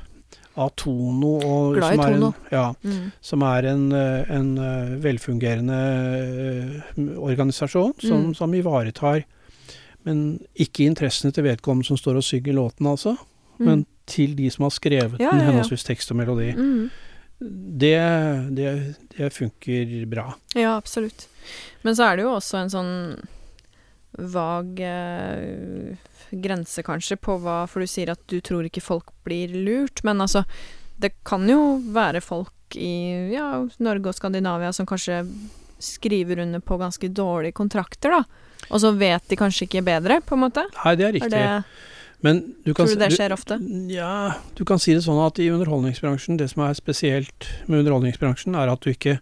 [0.56, 3.12] av Tono, og, som, er en, ja, Mm.
[3.20, 4.56] som er en, eh, en
[5.02, 6.82] velfungerende
[7.18, 8.34] organisasjon som, Mm.
[8.36, 9.24] som ivaretar
[10.08, 10.24] Men
[10.56, 13.16] ikke interessene til vedkommende som står og synger låten, altså,
[13.58, 13.66] Mm.
[13.66, 16.52] men til de som har skrevet Ja, den, henholdsvis tekst og melodi.
[16.54, 16.90] Mm.
[17.82, 17.96] Det,
[18.54, 18.68] det,
[19.16, 20.28] det funker bra.
[20.54, 21.26] Ja, absolutt.
[21.82, 22.92] Men så er det jo også en sånn
[24.32, 25.96] vag eh,
[26.30, 30.20] grense, kanskje, på hva For du sier at du tror ikke folk blir lurt, men
[30.24, 30.44] altså
[30.98, 35.22] Det kan jo være folk i ja, Norge og Skandinavia som kanskje
[35.78, 38.24] skriver under på ganske dårlige kontrakter, da.
[38.70, 40.64] Og så vet de kanskje ikke bedre, på en måte.
[40.84, 41.30] Nei, det er Er riktig.
[41.30, 41.64] det,
[42.20, 43.58] Men du kan, tror du det du- skjer ofte?
[43.94, 48.56] Ja, du kan si det sånn at i underholdningsbransjen, det som er spesielt med underholdningsbransjen,
[48.58, 49.20] er at du ikke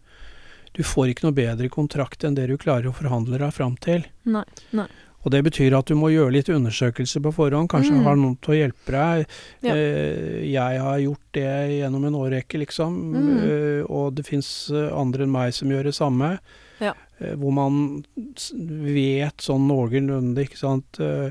[0.76, 4.04] Du får ikke noe bedre kontrakt enn det du klarer å forhandle deg fram til.
[4.26, 4.42] Nei,
[4.76, 4.84] Nei.
[5.26, 7.68] Og det betyr at du må gjøre litt undersøkelser på forhånd.
[7.72, 8.04] Kanskje Mm.
[8.06, 9.26] har noen til å hjelpe deg.
[9.66, 9.74] Ja.
[9.74, 11.50] Uh, jeg har gjort det
[11.80, 12.94] gjennom en årrekke, liksom.
[13.10, 13.32] Mm.
[13.42, 16.38] uh, og det fins andre enn meg som gjør det samme.
[16.80, 16.94] Ja.
[17.20, 18.04] Uh, hvor man
[18.54, 21.00] vet sånn noenlunde, ikke sant.
[21.00, 21.30] Eh,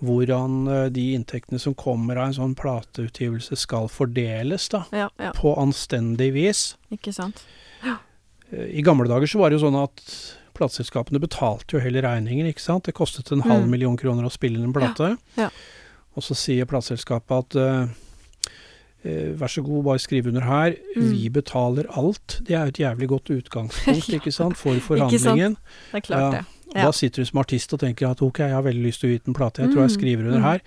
[0.00, 4.84] hvordan eh, de inntektene som kommer av en sånn plateutgivelse skal fordeles, da.
[4.96, 5.32] Ja, ja.
[5.36, 6.62] På anstendig vis.
[6.90, 7.42] Ikke sant?
[7.84, 7.98] Ja.
[8.50, 10.00] I gamle dager så var det jo sånn at
[10.60, 12.84] plateselskapene betalte jo hele regningen, ikke sant.
[12.86, 13.70] Det kostet en halv Mm.
[13.72, 15.16] million kroner å spille en plate.
[15.36, 15.50] Ja, ja.
[16.16, 17.86] Og så sier plateselskapet at uh,
[19.40, 20.74] vær så god, bare skriv under her.
[20.96, 21.10] Mm.
[21.14, 22.40] Vi betaler alt.
[22.44, 25.56] Det er jo et jævlig godt utgangspunkt, ikke sant, for forhandlingen.
[25.92, 26.44] Det er klart, det.
[26.74, 26.84] Ja.
[26.86, 29.12] Da sitter du som artist og tenker at ok, jeg har veldig lyst til å
[29.14, 30.44] gi ut en plate, jeg tror jeg Mm, skriver under mm.
[30.50, 30.60] her.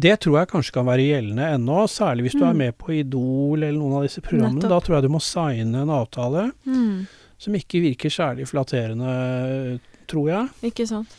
[0.00, 2.58] Det tror jeg kanskje kan være gjeldende ennå, særlig hvis du er Mm.
[2.58, 4.68] med på Idol eller noen av disse programmene.
[4.70, 7.06] Da tror jeg du må signe en avtale Mm.
[7.40, 9.80] Som ikke virker særlig flatterende,
[10.10, 10.48] tror jeg.
[10.72, 11.12] Ikke sant?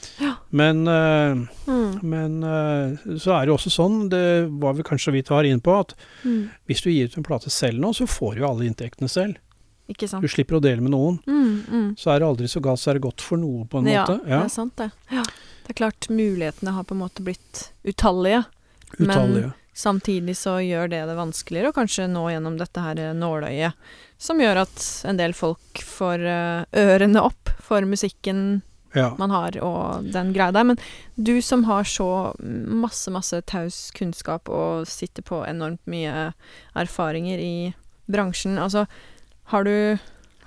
[0.52, 1.36] Men, eh,
[1.68, 2.00] Mm.
[2.04, 5.44] men eh, så er det jo også sånn, det var vi kanskje så vidt var
[5.48, 5.94] inne på, at
[6.26, 6.50] Mm.
[6.68, 9.38] hvis du gir ut en plate selv nå, så får du jo alle inntektene selv.
[9.90, 10.22] Ikke sant?
[10.22, 11.20] Du slipper å dele med noen.
[11.26, 11.96] Mm, mm.
[11.98, 14.06] Så er det aldri så galt, så er det godt for noe, på en Ja,
[14.06, 14.24] måte.
[14.24, 14.92] det er sant det.
[15.12, 15.24] Ja.
[15.24, 18.46] Det er klart, mulighetene har på en måte blitt utallige.
[19.00, 19.54] men- Utallige.
[19.74, 23.78] Samtidig så gjør det det vanskeligere å kanskje nå gjennom dette her nåløyet,
[24.20, 28.62] som gjør at en del folk får eh, ørene opp for musikken
[28.92, 29.14] Ja.
[29.18, 30.66] man har og den greia der.
[30.68, 30.78] Men
[31.16, 36.34] du som har så masse, masse taus kunnskap og sitter på enormt mye
[36.76, 37.74] erfaringer i
[38.12, 38.86] bransjen, altså
[39.54, 39.98] har du,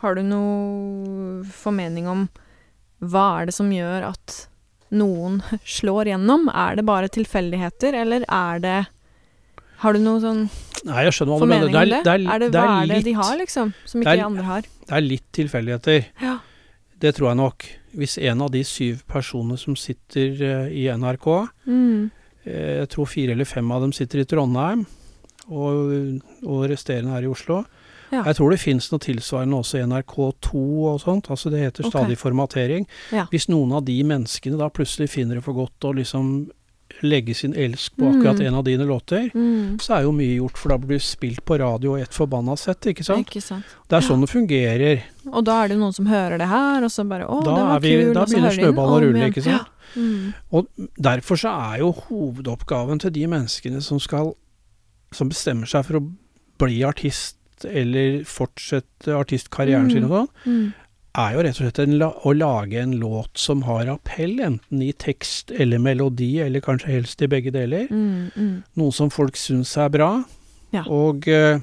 [0.04, 2.28] har du noe formening om
[3.00, 4.42] hva er det som gjør at
[4.94, 6.50] noen slår gjennom?
[6.52, 8.78] Er det bare tilfeldigheter, eller er det
[9.84, 10.42] Har du noe sånn
[10.84, 11.68] Nei, jeg skjønner hva du mener.
[11.70, 11.76] det?
[11.80, 13.70] Er, det er, er det, det hva er er det litt, de har, liksom?
[13.88, 14.66] Som ikke er- de andre har?
[14.84, 16.04] det er litt tilfeldigheter.
[16.20, 16.34] Ja.
[17.00, 17.64] Det tror jeg nok.
[17.94, 21.28] Hvis en av de syv personene som sitter uh, i NRK,
[21.66, 22.10] Mm.
[22.46, 24.84] uh, jeg tror fire eller fem av dem sitter i Trondheim,
[25.48, 27.62] og, og resterende her i Oslo.
[28.12, 28.22] Ja.
[28.28, 30.60] Jeg tror det finnes noe tilsvarende også i NRK2
[30.92, 31.30] og sånt.
[31.32, 32.86] altså Det heter stadig stadig formatering.
[33.12, 33.24] Ja.
[33.32, 36.50] Hvis noen av de menneskene da plutselig finner det for godt å liksom
[37.04, 38.16] legge sin elsk på Mm.
[38.20, 39.78] akkurat en av dine låter, Mm.
[39.80, 42.56] så er jo mye gjort, for da blir det spilt på radio i et forbanna
[42.58, 43.26] sett, ikke sant?
[43.28, 43.64] Ikke sant.
[43.88, 45.02] Det er sånn det fungerer.
[45.32, 47.64] Og da er det noen som hører det her, og så bare Å, Da det
[47.64, 48.14] var vi- kul.
[48.14, 49.66] da og så begynner hører de den snøballen å rulle, ikke sant?
[49.96, 50.00] Ja.
[50.00, 50.34] Mm.
[50.52, 50.66] Og
[51.00, 54.34] derfor så er jo hovedoppgaven til de menneskene som skal
[55.12, 56.12] Som bestemmer seg for å
[56.58, 59.92] bli artist eller fortsette artistkarrieren Mm.
[59.92, 60.74] sin og sånn, Mm.
[61.14, 64.92] Er jo rett og slett en, å lage en låt som har appell, enten i
[64.98, 67.86] tekst eller melodi, eller kanskje helst i begge deler.
[67.90, 68.30] Mm.
[68.34, 68.54] Mm.
[68.80, 70.10] Noe som folk syns er bra.
[70.74, 70.82] Ja.
[70.90, 71.60] Og eh,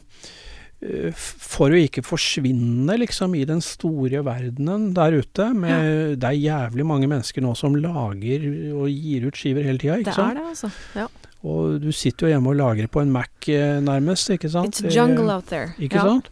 [1.14, 6.86] for å ikke forsvinne liksom i den store verdenen der ute, med, det er jævlig
[6.89, 10.39] mange mennesker nå som lager og gir ut skiver hele tida, Det ikke er sant?
[10.39, 10.72] det, altså.
[10.97, 11.10] Ja.
[11.52, 14.80] Og du sitter jo hjemme og lagrer på en Mac eh, nærmest, ikke sant?
[14.82, 15.72] It's jungle Eh, out there.
[15.82, 16.08] Ikke ja.
[16.08, 16.32] sant?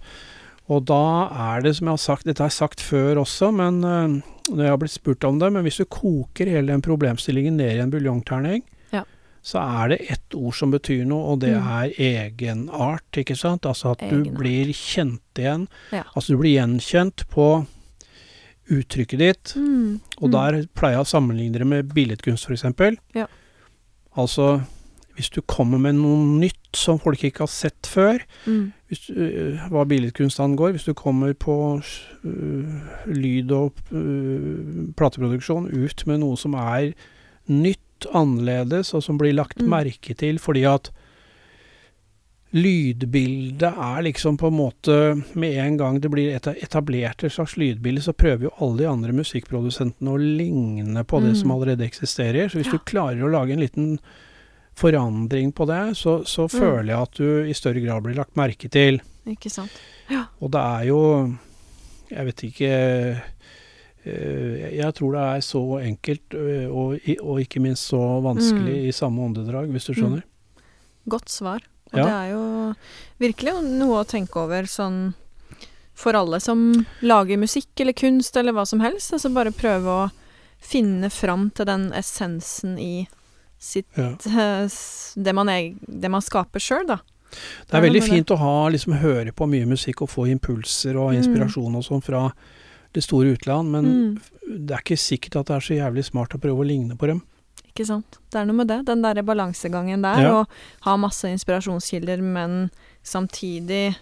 [0.69, 0.99] Og da
[1.55, 4.21] er det, som jeg har sagt, dette har jeg sagt før også, men eh,
[4.53, 7.71] når jeg har blitt spurt om det, men hvis du koker hele den problemstillingen ned
[7.75, 8.61] i en buljongterning,
[8.93, 9.03] Ja.
[9.41, 11.67] så er det ett ord som betyr noe, og det Mm.
[11.67, 13.65] er egenart, ikke sant?
[13.65, 15.67] Altså at du blir kjent igjen.
[15.91, 16.03] Ja.
[16.15, 17.65] Altså du blir gjenkjent på
[18.69, 19.99] uttrykket ditt, Mm.
[20.21, 20.31] og Mm.
[20.31, 22.97] der pleier jeg å sammenligne det med billedkunst, f.eks.
[23.15, 23.25] Ja.
[24.15, 24.61] Altså,
[25.19, 28.71] hvis du kommer med noe nytt som folk ikke har sett før, Mm.
[28.87, 31.55] hvis, du, øh, hva billedkunst angår, hvis du kommer på
[32.25, 36.93] uh, lyd- og uh, plateproduksjon ut med noe som er
[37.49, 39.67] nytt, annerledes, og som blir lagt Mm.
[39.69, 40.89] merke til fordi at
[42.55, 44.95] lydbildet er liksom på en måte
[45.37, 49.13] Med en gang det blir etablert et slags lydbilde, så prøver jo alle de andre
[49.13, 51.35] musikkprodusentene å ligne på det Mm.
[51.41, 52.49] som allerede eksisterer.
[52.49, 52.71] Så hvis Ja.
[52.71, 53.99] du klarer å lage en liten
[54.79, 56.53] forandring på det, så, så Mm.
[56.59, 59.01] føler jeg at du i større grad blir lagt merke til.
[59.27, 59.71] Ikke sant.
[60.09, 60.25] Ja.
[60.41, 61.01] Og det er jo
[62.09, 62.69] Jeg vet ikke
[64.05, 68.87] eh, Jeg tror det er så enkelt eh, og, og ikke minst så vanskelig Mm.
[68.89, 70.23] i samme åndedrag, hvis du skjønner.
[71.09, 71.61] Godt svar.
[71.93, 72.05] Og Ja.
[72.05, 72.75] det er jo
[73.19, 75.13] virkelig noe å tenke over sånn
[75.93, 79.11] for alle som lager musikk eller kunst eller hva som helst.
[79.13, 80.11] Altså bare prøve å
[80.61, 83.07] finne fram til den essensen i
[83.59, 84.13] sitt Ja.
[85.23, 86.99] det, man er, det man skaper sjøl, da.
[87.69, 91.11] Det er veldig fint å ha, liksom, høre på mye musikk og få impulser og
[91.13, 91.19] Mm.
[91.21, 92.31] inspirasjon og sånn fra
[92.93, 94.21] det store utland, men Mm.
[94.65, 97.05] det er ikke sikkert at det er så jævlig smart å prøve å ligne på
[97.05, 97.21] dem.
[97.67, 98.17] Ikke sant.
[98.31, 98.79] Det er noe med det.
[98.85, 100.21] Den derre balansegangen der.
[100.23, 100.31] Ja.
[100.39, 100.47] Og
[100.81, 102.71] ha masse inspirasjonskilder, men
[103.03, 103.95] samtidig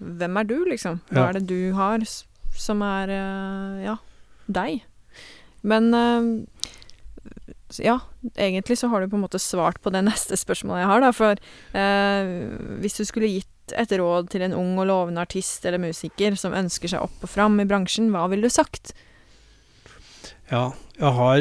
[0.00, 1.00] Hvem er du, liksom?
[1.10, 1.28] Hva Ja.
[1.28, 1.98] er det du har
[2.56, 3.96] som er eh, ja,
[4.50, 4.80] deg?
[5.62, 6.46] Men eh,
[7.70, 7.96] så ja,
[8.36, 11.10] egentlig så har du på en måte svart på det neste spørsmålet jeg har, da.
[11.14, 11.38] For
[11.78, 12.32] eh,
[12.82, 13.46] hvis du skulle gitt
[13.78, 17.30] et råd til en ung og lovende artist eller musiker som ønsker seg opp og
[17.30, 18.90] fram i bransjen, hva ville du sagt?
[20.50, 21.36] Ja, jeg har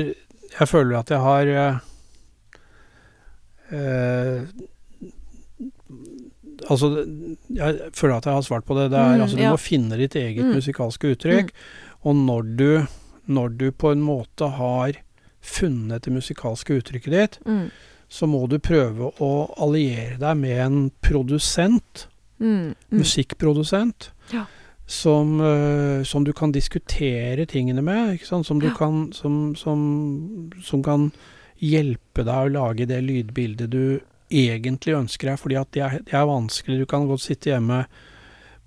[0.59, 1.80] Jeg føler at jeg har eh,
[3.73, 4.41] eh,
[6.69, 6.89] Altså,
[7.55, 8.89] jeg føler at jeg har svart på det.
[8.91, 9.51] det er, Mm, altså, du ja.
[9.53, 10.53] må finne ditt eget Mm.
[10.57, 11.51] musikalske uttrykk.
[12.03, 12.88] Og når du,
[13.27, 14.91] når du på en måte har
[15.49, 17.69] funnet det musikalske uttrykket ditt, Mm.
[18.09, 19.31] så må du prøve å
[19.61, 22.07] alliere deg med en produsent,
[22.39, 22.73] Mm.
[22.91, 22.99] Mm.
[23.01, 24.45] musikkprodusent, Ja.
[24.87, 28.19] som, uh, som du kan diskutere tingene med?
[28.23, 28.73] Som, du Ja.
[28.73, 31.11] kan, som, som, som kan
[31.61, 33.99] hjelpe deg å lage det lydbildet du
[34.31, 36.79] egentlig ønsker deg, fordi at det er, det er vanskelig.
[36.79, 37.85] Du kan godt sitte hjemme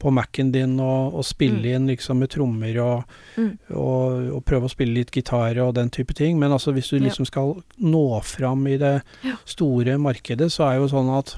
[0.02, 1.74] på Mac-en din og, og spille Mm.
[1.76, 3.04] inn liksom med trommer og,
[3.38, 3.52] Mm.
[3.70, 6.96] og, og prøve å spille litt gitar og den type ting, men altså hvis du
[6.98, 7.04] Ja.
[7.08, 9.36] liksom skal nå fram i det Ja.
[9.46, 11.36] store markedet, så er jo sånn at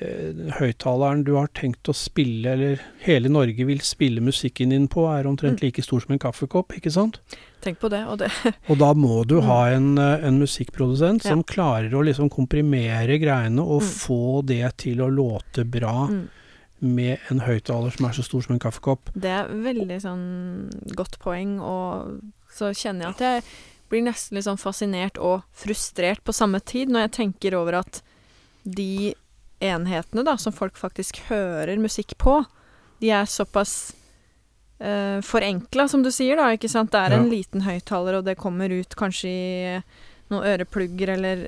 [0.00, 5.06] eh, høyttaleren du har tenkt å spille, eller hele Norge vil spille musikken din på,
[5.10, 5.62] er omtrent Mm.
[5.62, 7.18] like stor som en kaffekopp, ikke sant?
[7.62, 8.06] Tenk på det.
[8.06, 8.30] Og det
[8.70, 9.44] Og da må du Mm.
[9.46, 11.30] ha en, eh, en musikkprodusent Ja.
[11.30, 13.88] som klarer å liksom komprimere greiene og Mm.
[13.88, 16.28] få det til å låte bra mm.
[16.80, 19.10] Med en høyttaler som er så stor som en kaffekopp.
[19.14, 20.26] Det er veldig sånn
[20.94, 22.20] godt poeng, og
[22.54, 23.42] så kjenner jeg at jeg
[23.90, 28.02] blir nesten litt sånn fascinert og frustrert på samme tid når jeg tenker over at
[28.68, 29.14] de
[29.64, 32.42] enhetene da, som folk faktisk hører musikk på,
[33.00, 33.94] de er såpass
[34.78, 36.92] eh, forenkla, som du sier, da, ikke sant.
[36.94, 37.32] Det er en Ja.
[37.32, 39.82] liten høyttaler, og det kommer ut kanskje i
[40.32, 41.44] noen øreplugger eller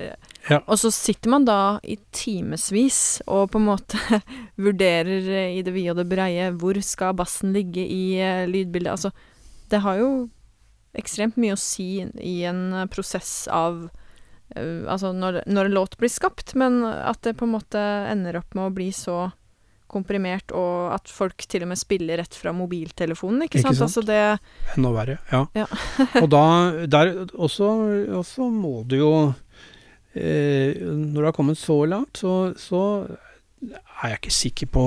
[0.49, 0.57] Ja.
[0.65, 3.99] Og så sitter man da i timevis og på en måte
[4.65, 8.95] vurderer eh, i det vide og det breie hvor skal bassen ligge i eh, lydbildet.
[8.95, 9.11] Altså,
[9.69, 10.11] det har jo
[10.97, 13.89] ekstremt mye å si i en eh, prosess av
[14.51, 17.79] Altså når, når en låt blir skapt, men at det på en måte
[18.11, 19.29] ender opp med å bli så
[19.91, 23.77] komprimert, og at folk til og med spiller rett fra mobiltelefonen, ikke, Ikke sant?
[23.77, 23.89] sant?
[23.89, 25.43] Altså det Enda verre, ja.
[25.59, 25.67] Ja.
[26.23, 26.43] og da
[26.87, 27.67] der også,
[28.21, 29.11] også må du jo
[30.15, 32.81] eh, Når du har kommet så langt, så, så
[34.01, 34.85] er jeg ikke sikker på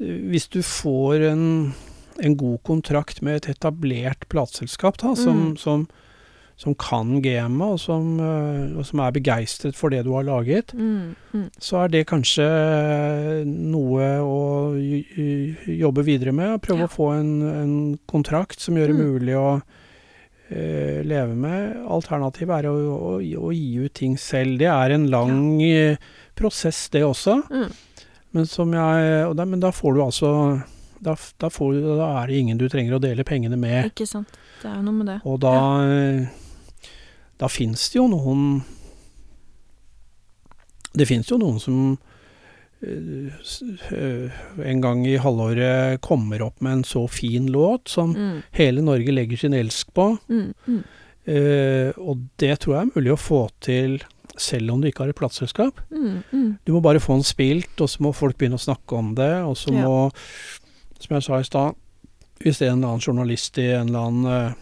[0.00, 1.44] eh, Hvis du får en,
[2.20, 5.56] en god kontrakt med et etablert plateselskap da, som, Mm.
[5.56, 5.88] som,
[6.60, 10.74] som kan gamet, og som, eh, og som er begeistret for det du har laget,
[10.76, 12.44] mm, mm, så er det kanskje
[13.48, 14.40] noe å
[15.80, 16.52] jobbe videre med.
[16.58, 16.88] og Prøve Ja.
[16.90, 19.12] å få en, en kontrakt som gjør det Mm.
[19.14, 19.62] mulig å
[20.50, 21.76] eh, leve med.
[21.88, 24.58] Alternativet er å, å, å gi ut ting selv.
[24.58, 25.96] Det er en lang ja.
[26.36, 27.40] prosess, det også.
[27.50, 27.70] mm.
[28.32, 30.28] Men, som jeg, og da, men da får du altså
[31.02, 33.88] da, da, får du, da er det ingen du trenger å dele pengene med.
[33.90, 34.28] Ikke sant.
[34.62, 35.16] Det er jo noe med det.
[35.26, 36.28] Og da, eh,
[37.40, 38.62] da fins det jo noen
[40.92, 41.98] Det fins jo noen som
[42.82, 44.30] eh,
[44.66, 49.12] en gang i halvåret kommer opp med en så fin låt som Mm, hele Norge
[49.14, 50.16] legger sin elsk på.
[50.28, 50.82] mm, mm.
[51.30, 54.00] Uh, og det tror jeg er mulig å få til
[54.40, 55.78] selv om du ikke har et plateselskap.
[55.92, 56.58] Mm, mm.
[56.64, 59.44] Du må bare få den spilt, og så må folk begynne å snakke om det.
[59.44, 59.84] Og så Ja.
[59.84, 60.10] må,
[60.98, 61.74] som jeg sa i stad,
[62.40, 64.54] hvis det er en eller annen journalist i en eller annen eh,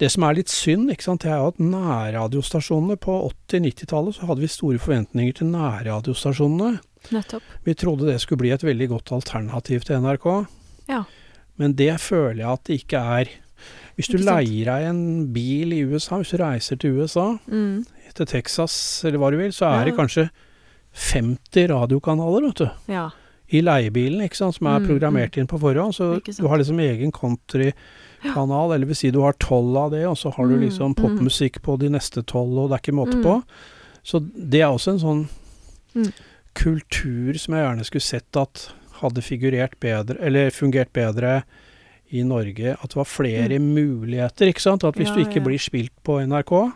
[0.00, 3.18] Det som er litt synd, ikke sant, det er jo at nærradiostasjonene på
[3.52, 6.78] 80-90-tallet så hadde vi store forventninger til nærradiostasjonene.
[7.12, 7.42] Nettopp.
[7.66, 10.26] Vi trodde det skulle bli et veldig godt alternativ til NRK.
[10.88, 11.02] Ja.
[11.60, 13.30] Men det føler jeg at det ikke er.
[13.98, 15.02] Hvis du leier deg en
[15.34, 17.84] bil i USA, hvis du reiser til USA, Mm.
[18.14, 19.84] til Texas eller hva du vil, så er Ja.
[19.84, 20.30] det kanskje
[21.12, 23.10] 50 radiokanaler, vet du Ja.
[23.52, 25.92] i leiebilen, ikke sant, som er Mm, programmert inn på forhånd.
[25.94, 27.12] Så du har liksom egen
[28.22, 30.94] countrykanal, eller vil si du har tolv av det, og så har du Mm, liksom
[30.94, 33.22] popmusikk på de neste tolv, og det er ikke måte Mm.
[33.22, 33.42] på.
[34.04, 35.28] Så det er også en sånn
[35.94, 36.12] Mm.
[36.54, 41.44] kultur som jeg gjerne skulle sett at hadde figurert bedre, eller fungert bedre
[42.12, 42.72] i Norge.
[42.82, 44.84] At det var flere muligheter, ikke sant.
[44.84, 45.16] At hvis Mm.
[45.18, 45.44] Ja, du ikke ja.
[45.44, 46.72] blir spilt på NRK,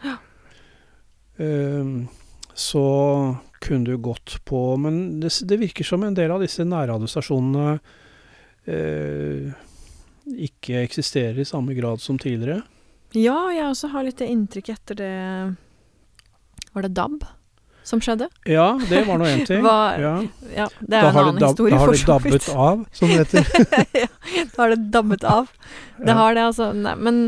[1.38, 2.08] Ehm,
[2.54, 7.80] så kunne du gått på Men det, det virker som en del av disse nærradiostasjonene
[8.66, 9.52] eh,
[10.26, 12.62] ikke eksisterer i samme grad som tidligere.
[13.14, 15.10] Ja, jeg også har litt det inntrykk etter det
[16.74, 17.24] Var det DAB
[17.84, 18.26] som skjedde?
[18.48, 19.60] Ja, det var nå én ting.
[19.62, 20.12] Var, ja.
[20.56, 23.10] Ja, det er da en annen dab- historie, da har det så dabbet av, som
[23.12, 23.44] det heter.
[24.02, 24.08] ja,
[24.54, 25.50] da har det dabbet av.
[26.00, 26.16] Det Ja.
[26.22, 26.70] har det, altså.
[26.76, 27.20] Nei, men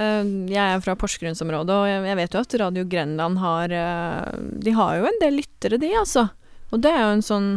[0.00, 4.36] Uh, jeg er fra Porsgrunnsområdet, og jeg, jeg vet jo at Radio Grenland har uh,
[4.62, 6.28] De har jo en del lyttere, de, altså.
[6.70, 7.48] Og det er jo en sånn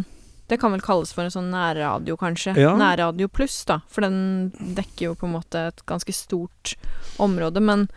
[0.51, 2.55] Det kan vel kalles for en sånn nærradio, kanskje.
[2.59, 2.73] Ja.
[2.79, 3.79] Nærradio pluss, da.
[3.91, 6.75] For den dekker jo på en måte et ganske stort
[7.23, 7.63] område.
[7.63, 7.87] Men,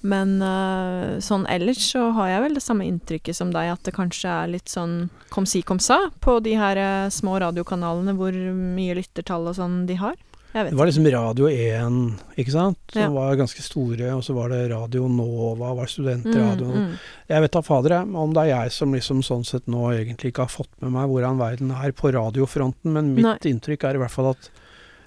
[0.00, 3.96] men uh, sånn ellers så har jeg vel det samme inntrykket som deg, at det
[3.96, 8.36] kanskje er litt sånn kom si kom sa på de her uh, små radiokanalene, hvor
[8.36, 10.16] mye lyttertall og sånn de har.
[10.52, 13.08] Det var liksom Radio 1, ikke sant, som Ja.
[13.08, 16.66] var ganske store, og så var det Radio Nova, var studentradio.
[16.66, 16.98] Mm, mm.
[17.28, 20.32] Jeg vet da fader jeg, om det er jeg som liksom sånn sett nå egentlig
[20.32, 23.38] ikke har fått med meg hvordan verden er på radiofronten, men mitt Nei.
[23.52, 24.50] inntrykk er i hvert fall at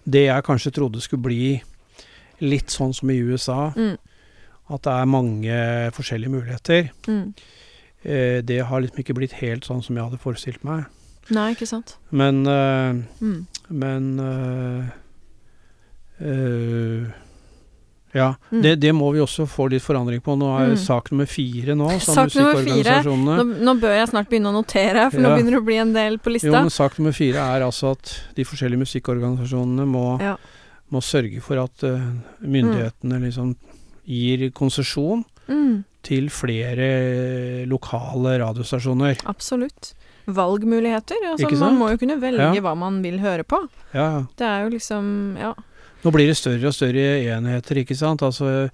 [0.10, 1.62] det jeg kanskje trodde skulle bli
[2.42, 3.98] litt sånn som i USA, Mm,
[4.72, 7.34] at det er mange forskjellige muligheter, mm.
[8.04, 10.86] eh, det har liksom ikke blitt helt sånn som jeg hadde forestilt meg.
[11.30, 11.98] Nei, ikke sant.
[12.12, 13.48] Men, øh, Mm.
[13.70, 14.90] men eh,
[18.16, 18.62] ja, Mm.
[18.64, 20.38] det, det må vi også få litt forandring på.
[20.40, 20.78] Nå er Mm.
[20.78, 23.04] sak nummer fire nå, Sak nummer fire.
[23.04, 25.94] Nå, nå bør jeg snart begynne å notere, for nå begynner det å bli en
[25.94, 26.48] del på lista.
[26.48, 30.38] Jo, men sak nummer fire er altså at de forskjellige musikkorganisasjonene må, Ja.
[30.92, 32.00] må sørge for at uh,
[32.42, 33.56] myndighetene liksom
[34.08, 39.18] gir konsesjon Mm, til flere lokale radiostasjoner.
[39.26, 39.94] absolutt.
[40.28, 41.18] Valgmuligheter.
[41.34, 42.62] Altså, man må jo kunne velge Ja.
[42.62, 43.68] hva man vil høre på.
[43.94, 44.26] Ja, ja.
[44.38, 45.54] Det er jo liksom Ja.
[46.06, 48.22] Nå blir det større og større enheter, ikke sant.
[48.22, 48.70] Altså,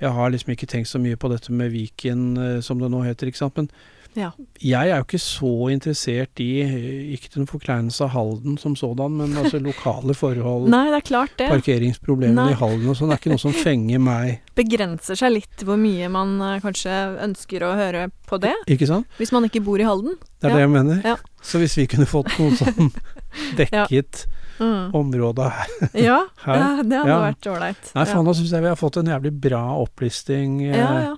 [0.00, 3.00] jeg har liksom ikke tenkt så mye på dette med Viken, eh, som det nå
[3.06, 3.56] heter, ikke sant.
[3.56, 3.70] Men
[4.14, 4.28] Ja.
[4.62, 8.76] jeg er jo ikke så interessert i, eh, ikke til noen forkleinelse av Halden som
[8.76, 10.68] sådan, men altså lokale forhold.
[10.70, 11.48] Nei, det er klart det.
[11.50, 15.80] Parkeringsproblemene i Halden og sånn, er ikke noe som fenger meg, Begrenser seg litt hvor
[15.80, 18.52] mye man eh, kanskje ønsker å høre på det.
[18.68, 19.08] ikke sant?
[19.18, 20.14] Hvis man ikke bor i Halden.
[20.38, 20.54] Det er Ja.
[20.54, 21.02] det jeg mener.
[21.02, 21.16] Ja.
[21.42, 22.92] Så hvis vi kunne fått noe sånn
[23.58, 24.26] dekket
[24.60, 24.92] Mm.
[24.94, 26.54] område her Ja, Her?
[26.56, 27.20] ja, det hadde Ja.
[27.32, 27.92] vært ålreit.
[27.94, 31.08] Nei, faen, nå syns jeg vi har fått en jævlig bra opplisting eh,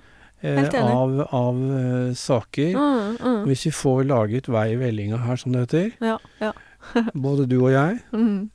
[0.41, 2.73] eh, av, av uh, saker.
[2.77, 3.43] Mm, mm.
[3.45, 6.51] Hvis vi får laget vei i vellinga her, som det heter, Ja, ja.
[7.27, 8.49] både du og jeg, Mm.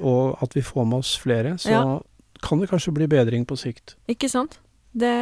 [0.00, 2.00] og at vi får med oss flere, så
[2.42, 3.94] kan det kanskje bli bedring på sikt.
[4.08, 4.58] Ikke sant?
[4.94, 5.14] Det,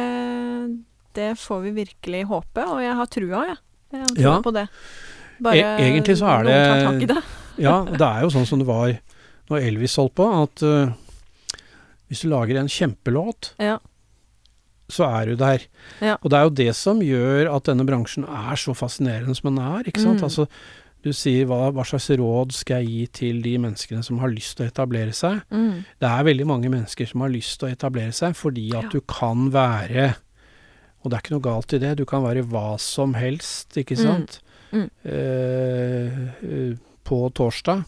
[1.15, 3.57] det får vi virkelig håpe, og jeg har trua, jeg.
[3.93, 4.41] Jeg har trua Ja.
[4.41, 4.67] på det.
[5.41, 7.23] Bare E- egentlig så er noen tar det- tak i det.
[7.57, 8.99] Ja, det er jo sånn som det var
[9.49, 10.93] når Elvis holdt på, at uh,
[12.09, 13.77] hvis du lager en kjempelåt, Ja.
[14.89, 15.61] så er du der.
[16.01, 16.17] Ja.
[16.21, 19.63] Og det er jo det som gjør at denne bransjen er så fascinerende som den
[19.63, 20.19] er, ikke sant.
[20.21, 20.23] Mm.
[20.23, 20.47] Altså,
[21.03, 24.55] du sier hva, hva slags råd skal jeg gi til de menneskene som har lyst
[24.57, 25.41] til å etablere seg?
[25.51, 25.83] Mm.
[25.99, 28.89] Det er veldig mange mennesker som har lyst til å etablere seg fordi at Ja.
[28.89, 30.15] du kan være
[31.03, 33.97] Og det er ikke noe galt i det, du kan være hva som helst, ikke
[33.97, 34.03] Mm.
[34.07, 34.39] sant?
[34.39, 34.49] Mm.
[34.73, 37.83] Eh, eh, på torsdag,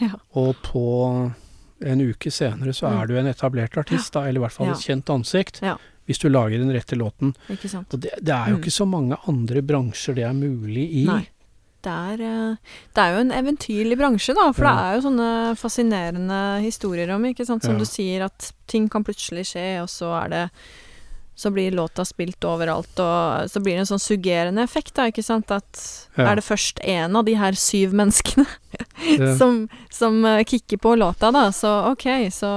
[0.00, 0.10] Ja.
[0.34, 1.32] og på
[1.82, 3.02] en uke senere så Mm.
[3.02, 5.60] er du en etablert artist, da, eller i hvert fall et kjent ansikt.
[5.62, 5.76] Ja.
[6.06, 7.34] Hvis du lager den rette låten.
[7.48, 8.62] Og det, det er jo Mm.
[8.62, 11.04] ikke så mange andre bransjer det er mulig i.
[11.06, 11.28] Nei.
[11.82, 12.56] Det er, eh,
[12.94, 14.52] det er jo en eventyrlig bransje, da.
[14.52, 14.74] For Ja.
[14.74, 17.62] det er jo sånne fascinerende historier om, ikke sant.
[17.62, 17.78] Som Ja.
[17.78, 20.50] du sier, at ting kan plutselig skje, og så er det
[21.40, 25.24] Så blir låta spilt overalt, og så blir det en sånn suggerende effekt, da, ikke
[25.24, 25.48] sant.
[25.56, 25.78] At
[26.18, 26.26] Ja.
[26.32, 28.44] er det først én av de her syv menneskene
[29.38, 32.50] som, som eh, kicker på låta, da, så ok, så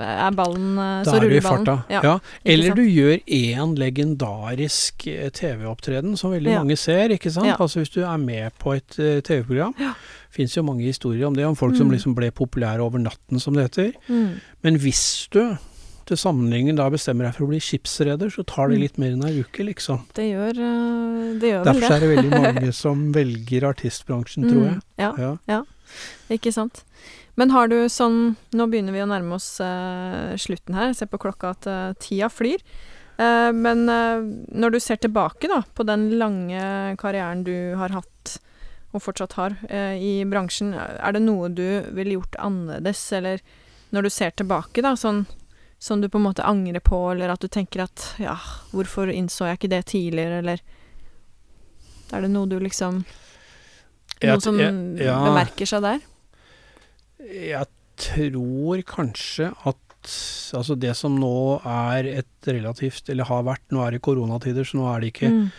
[0.00, 1.74] er ballen eh, Da Så er du i farta.
[1.92, 2.00] Ja.
[2.06, 2.14] Ja.
[2.46, 7.52] Eller du gjør én legendarisk eh, TV-opptreden som veldig mange ser, ikke sant.
[7.60, 9.74] Altså hvis du er med på et TV-program.
[9.82, 9.92] Ja.
[10.32, 11.92] Fins jo mange historier om det, om folk som Mm.
[11.98, 13.92] liksom ble populære over natten, som det heter.
[14.08, 14.40] Mm.
[14.64, 15.58] Men hvis du
[16.06, 18.82] til sammenligning da bestemmer deg for å bli skipsreder, så tar det Mm.
[18.82, 20.04] litt mer enn ei uke, liksom.
[20.14, 24.64] Det gjør, eh, det gjør vel Derfor er det veldig mange som velger artistbransjen, tror
[24.64, 24.74] jeg.
[24.76, 25.36] Mm, Ja.
[25.48, 25.62] Ja.
[26.30, 26.84] Ikke sant.
[27.36, 30.92] Men har du sånn Nå begynner vi å nærme oss uh, slutten her.
[30.92, 32.60] Se på klokka at uh, tida flyr.
[33.18, 38.38] Uh, men når du ser tilbake da, på den lange karrieren du har hatt,
[38.92, 39.54] og fortsatt har,
[39.96, 43.40] i bransjen, er det noe du ville gjort annerledes, eller
[43.92, 45.22] når du ser tilbake, da, sånn
[45.82, 48.36] som du på en måte angrer på, eller at du tenker at ja,
[48.70, 50.60] hvorfor innså jeg ikke det tidligere, eller
[52.12, 53.04] Er det noe du liksom
[54.22, 55.16] Noe som jeg- ja.
[55.24, 56.00] bemerker seg der?
[57.22, 57.66] Jeg
[57.96, 59.78] tror kanskje at
[60.54, 64.78] altså det som nå er et relativt, eller har vært, nå er det koronatider, så
[64.80, 65.50] nå er det ikke Mm.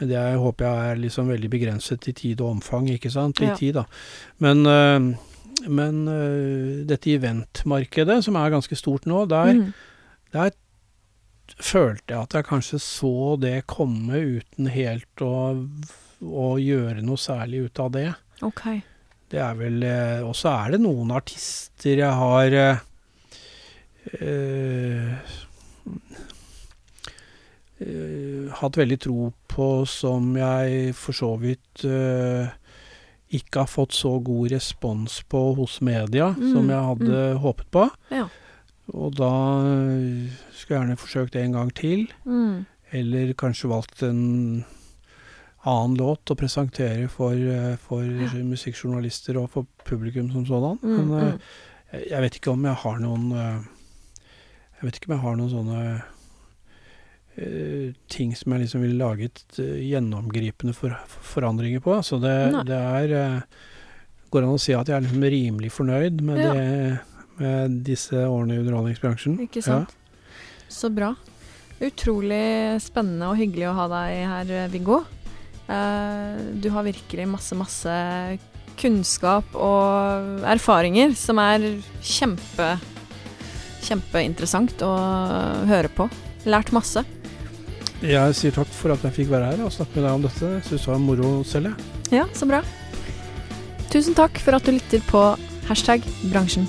[0.00, 3.40] Men det er, håper jeg er liksom veldig begrenset i tid og omfang, ikke sant?
[3.40, 3.54] I Ja.
[3.56, 3.84] tid, da.
[4.40, 5.16] Men, øh,
[5.68, 9.72] men uh, dette eventmarkedet, som er ganske stort nå, der, Mm.
[10.32, 10.50] der
[11.58, 15.66] følte jeg at jeg kanskje så det komme uten helt å,
[16.22, 18.08] å gjøre noe særlig ut av det.
[18.42, 18.64] Ok.
[19.32, 22.80] Det er vel uh, Og så er det noen artister jeg har uh,
[24.20, 25.12] eh,
[27.80, 32.50] eh, hatt veldig tro på som jeg for så vidt eh,
[33.32, 37.86] ikke har fått så god respons på hos media Mm, som jeg hadde håpet på.
[38.12, 38.26] Ja.
[38.92, 39.30] Og da
[39.64, 42.06] eh, skulle jeg gjerne forsøkt en gang til.
[42.26, 42.64] Mm.
[42.92, 44.64] Eller kanskje valgt en
[45.64, 47.32] annen låt å presentere for,
[47.86, 48.32] for ja.
[48.44, 50.78] musikkjournalister og for publikum som sådan.
[50.82, 50.96] Mm.
[50.98, 52.08] Men eh, mm.
[52.10, 53.30] jeg- vet ikke om jeg har noen
[54.82, 55.82] Jeg vet ikke om jeg har noen sånne
[58.12, 60.92] ting som jeg liksom ville laget eh, gjennomgripende for,
[61.32, 61.94] forandringer på.
[62.04, 62.34] Så det,
[62.68, 63.40] det er eh,
[64.32, 66.52] Går an å si at jeg er liksom rimelig fornøyd med, Ja.
[66.56, 66.98] det,
[67.42, 69.34] med disse årene i underholdningsbransjen.
[69.44, 69.90] Ikke sant?
[70.72, 71.10] Så bra.
[71.84, 75.02] Utrolig spennende og hyggelig å ha deg her, Viggo.
[75.68, 77.96] Eh, du har virkelig masse, masse
[78.80, 81.66] kunnskap og erfaringer som er
[82.00, 82.70] kjempe,
[83.84, 84.92] kjempeinteressant å
[85.68, 86.08] høre på.
[86.48, 87.04] Lært masse.
[88.02, 90.52] Jeg sier takk for at jeg fikk være her og snakke med deg om dette.
[90.66, 92.18] Syns det var moro selv, jeg.
[92.18, 92.62] Ja, så bra.
[93.92, 95.22] Tusen takk for at du lytter på
[95.68, 96.66] hashtag bransjen.